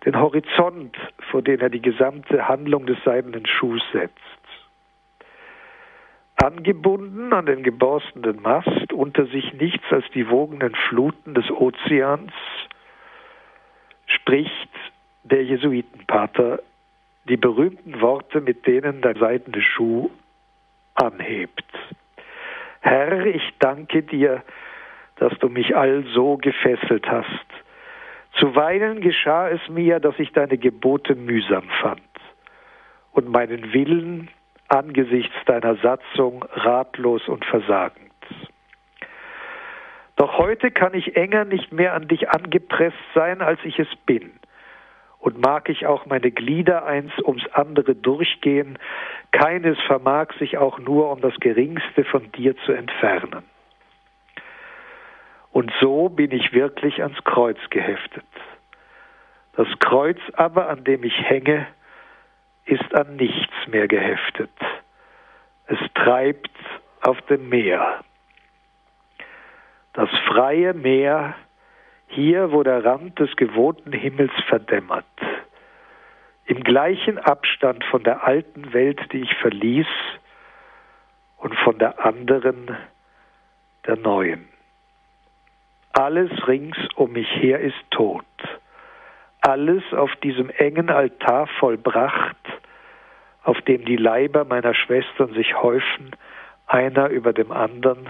[0.06, 0.98] den Horizont,
[1.32, 4.20] vor den er die gesamte Handlung des seidenen Schuhs setzt
[6.36, 12.32] angebunden an den geborstenen Mast, unter sich nichts als die wogenden Fluten des Ozeans,
[14.06, 14.70] spricht
[15.24, 16.62] der Jesuitenpater
[17.28, 20.10] die berühmten Worte, mit denen der seidene Schuh
[20.96, 21.66] anhebt.
[22.82, 24.44] Herr, ich danke dir,
[25.18, 27.46] dass du mich also gefesselt hast.
[28.34, 32.02] Zuweilen geschah es mir, dass ich deine Gebote mühsam fand
[33.12, 34.30] und meinen Willen
[34.70, 38.10] angesichts deiner Satzung ratlos und versagend.
[40.16, 44.39] Doch heute kann ich enger nicht mehr an dich angepresst sein, als ich es bin.
[45.20, 48.80] Und mag ich auch meine Glieder eins ums andere durchgehen,
[49.32, 53.44] keines vermag sich auch nur um das geringste von dir zu entfernen.
[55.52, 58.24] Und so bin ich wirklich ans Kreuz geheftet.
[59.54, 61.68] Das Kreuz aber, an dem ich hänge,
[62.66, 64.52] ist an nichts mehr geheftet.
[65.68, 66.52] Es treibt
[67.02, 68.04] auf dem Meer.
[69.94, 71.36] Das freie Meer,
[72.10, 75.06] hier wo der Rand des gewohnten Himmels verdämmert,
[76.46, 79.88] im gleichen Abstand von der alten Welt, die ich verließ,
[81.38, 82.76] und von der anderen,
[83.86, 84.48] der neuen.
[85.94, 88.26] Alles rings um mich her ist tot.
[89.42, 92.36] Alles auf diesem engen Altar vollbracht,
[93.44, 96.12] auf dem die Leiber meiner Schwestern sich häufen,
[96.68, 98.08] einer über dem anderen.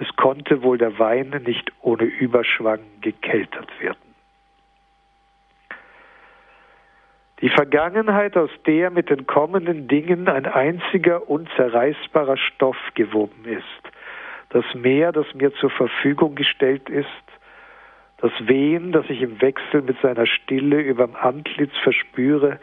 [0.00, 3.96] Es konnte wohl der Wein nicht ohne Überschwang gekeltert werden.
[7.40, 13.64] Die Vergangenheit, aus der mit den kommenden Dingen ein einziger unzerreißbarer Stoff gewoben ist,
[14.50, 17.06] das Meer, das mir zur Verfügung gestellt ist,
[18.16, 22.58] das Wehen, das ich im Wechsel mit seiner Stille überm Antlitz verspüre,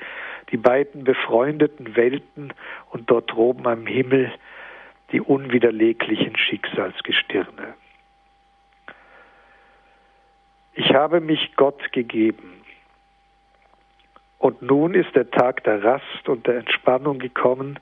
[0.52, 2.54] die beiden befreundeten Welten
[2.92, 4.32] und dort droben am Himmel
[5.12, 7.76] die unwiderleglichen Schicksalsgestirne.
[10.74, 12.62] Ich habe mich Gott gegeben.
[14.40, 17.80] Und nun ist der Tag der Rast und der Entspannung gekommen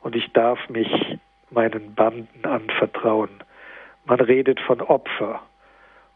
[0.00, 1.18] und ich darf mich
[1.50, 3.30] meinen Banden anvertrauen.
[4.04, 5.42] Man redet von Opfer.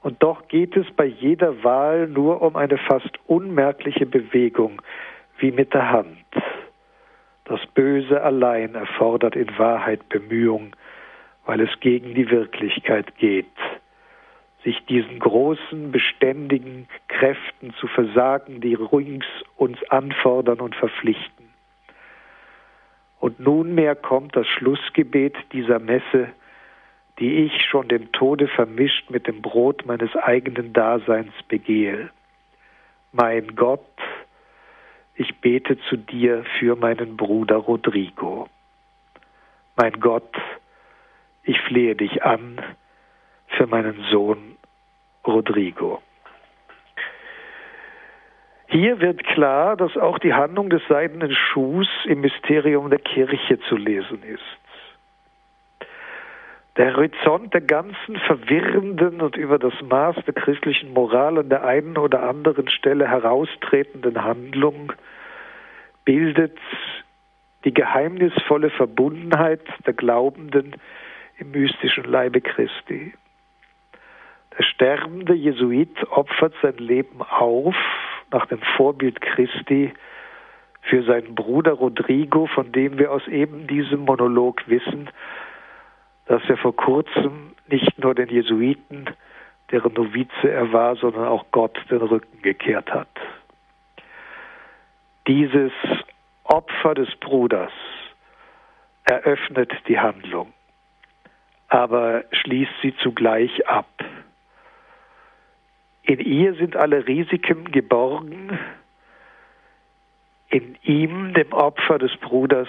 [0.00, 4.80] Und doch geht es bei jeder Wahl nur um eine fast unmerkliche Bewegung,
[5.38, 6.24] wie mit der Hand.
[7.48, 10.76] Das Böse allein erfordert in Wahrheit Bemühung,
[11.46, 13.46] weil es gegen die Wirklichkeit geht,
[14.64, 19.24] sich diesen großen, beständigen Kräften zu versagen, die rings
[19.56, 21.48] uns anfordern und verpflichten.
[23.18, 26.28] Und nunmehr kommt das Schlussgebet dieser Messe,
[27.18, 32.10] die ich schon dem Tode vermischt mit dem Brot meines eigenen Daseins begehe.
[33.12, 33.80] Mein Gott,
[35.18, 38.48] ich bete zu dir für meinen Bruder Rodrigo.
[39.76, 40.32] Mein Gott,
[41.42, 42.60] ich flehe dich an
[43.48, 44.56] für meinen Sohn
[45.26, 46.00] Rodrigo.
[48.68, 53.76] Hier wird klar, dass auch die Handlung des seidenen Schuhs im Mysterium der Kirche zu
[53.76, 54.67] lesen ist.
[56.78, 61.98] Der Horizont der ganzen verwirrenden und über das Maß der christlichen Moral an der einen
[61.98, 64.92] oder anderen Stelle heraustretenden Handlung
[66.04, 66.56] bildet
[67.64, 70.76] die geheimnisvolle Verbundenheit der Glaubenden
[71.38, 73.12] im mystischen Leibe Christi.
[74.56, 77.74] Der sterbende Jesuit opfert sein Leben auf
[78.30, 79.92] nach dem Vorbild Christi
[80.82, 85.10] für seinen Bruder Rodrigo, von dem wir aus eben diesem Monolog wissen,
[86.28, 89.06] dass er vor kurzem nicht nur den Jesuiten,
[89.72, 93.08] deren Novize er war, sondern auch Gott den Rücken gekehrt hat.
[95.26, 95.72] Dieses
[96.44, 97.72] Opfer des Bruders
[99.04, 100.52] eröffnet die Handlung,
[101.68, 103.88] aber schließt sie zugleich ab.
[106.02, 108.58] In ihr sind alle Risiken geborgen,
[110.50, 112.68] in ihm, dem Opfer des Bruders,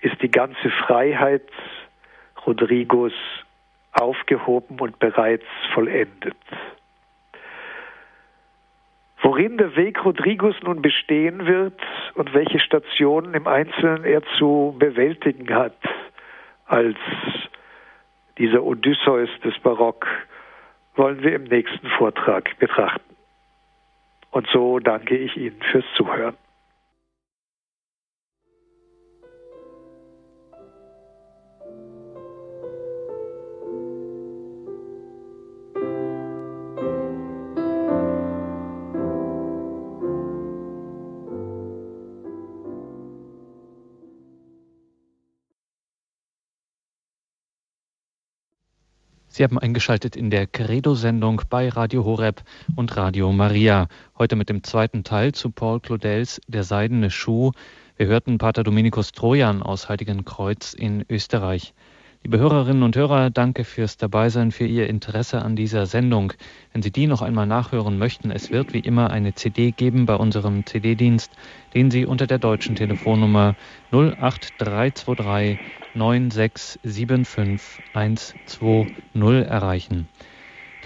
[0.00, 1.48] ist die ganze Freiheit
[2.46, 3.12] Rodrigos
[3.92, 6.36] aufgehoben und bereits vollendet.
[9.20, 11.80] Worin der Weg Rodrigos nun bestehen wird
[12.14, 15.76] und welche Stationen im Einzelnen er zu bewältigen hat,
[16.66, 16.96] als
[18.38, 20.06] dieser Odysseus des Barock,
[20.94, 23.16] wollen wir im nächsten Vortrag betrachten.
[24.30, 26.36] Und so danke ich Ihnen fürs Zuhören.
[49.38, 52.42] Sie haben eingeschaltet in der Credo-Sendung bei Radio Horeb
[52.74, 53.86] und Radio Maria.
[54.18, 57.52] Heute mit dem zweiten Teil zu Paul Claudels Der seidene Schuh.
[57.96, 61.72] Wir hörten Pater Dominikus Trojan aus Heiligenkreuz in Österreich.
[62.24, 66.32] Liebe Hörerinnen und Hörer, danke fürs Dabeisein, für Ihr Interesse an dieser Sendung.
[66.72, 70.16] Wenn Sie die noch einmal nachhören möchten, es wird wie immer eine CD geben bei
[70.16, 71.36] unserem CD-Dienst,
[71.74, 73.54] den Sie unter der deutschen Telefonnummer
[73.92, 75.58] 08323
[75.94, 80.08] 9675 120 erreichen.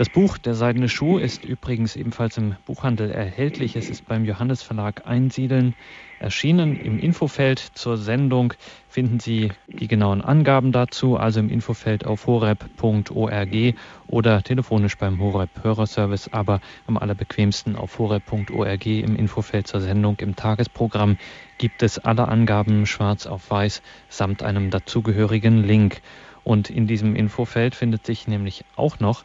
[0.02, 3.76] Das Buch Der seidene Schuh ist übrigens ebenfalls im Buchhandel erhältlich.
[3.76, 5.76] Es ist beim Johannes Verlag Einsiedeln
[6.18, 6.74] erschienen.
[6.74, 8.52] Im Infofeld zur Sendung
[8.88, 13.74] finden Sie die genauen Angaben dazu, also im Infofeld auf horeb.org
[14.08, 20.34] oder telefonisch beim Horeb Hörerservice, aber am allerbequemsten auf horeb.org im Infofeld zur Sendung im
[20.34, 21.16] Tagesprogramm
[21.58, 26.02] gibt es alle Angaben schwarz auf weiß samt einem dazugehörigen Link.
[26.42, 29.22] Und in diesem Infofeld findet sich nämlich auch noch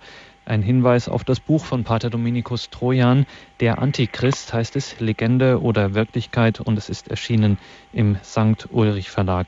[0.48, 3.26] ein Hinweis auf das Buch von Pater Dominikus Trojan,
[3.60, 7.58] Der Antichrist heißt es, Legende oder Wirklichkeit und es ist erschienen
[7.94, 8.68] im St.
[8.72, 9.48] Ulrich Verlag.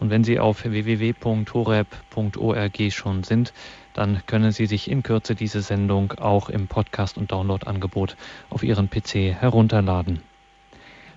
[0.00, 3.52] Und wenn Sie auf www.horeb.org schon sind,
[3.94, 8.16] dann können Sie sich in Kürze diese Sendung auch im Podcast- und Downloadangebot
[8.48, 10.22] auf Ihren PC herunterladen.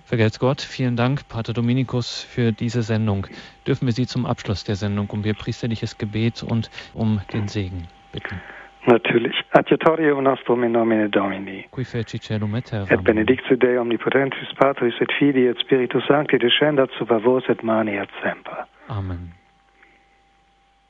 [0.04, 3.28] Vergelt's Gott, vielen Dank, Pater Dominikus, für diese Sendung.
[3.66, 7.86] Dürfen wir Sie zum Abschluss der Sendung um Ihr priesterliches Gebet und um den Segen
[8.10, 8.40] bitten.
[8.86, 9.34] Natürlich.
[9.52, 11.66] Adiutorium nostrum in nomine Domini.
[11.70, 12.86] Qui feci celum et terram.
[12.90, 17.96] Et benedictio Dei omnipotentis Patris et Filii et Spiritus Sancti descendat super vos et mani
[17.96, 18.66] et semper.
[18.88, 19.41] Amen.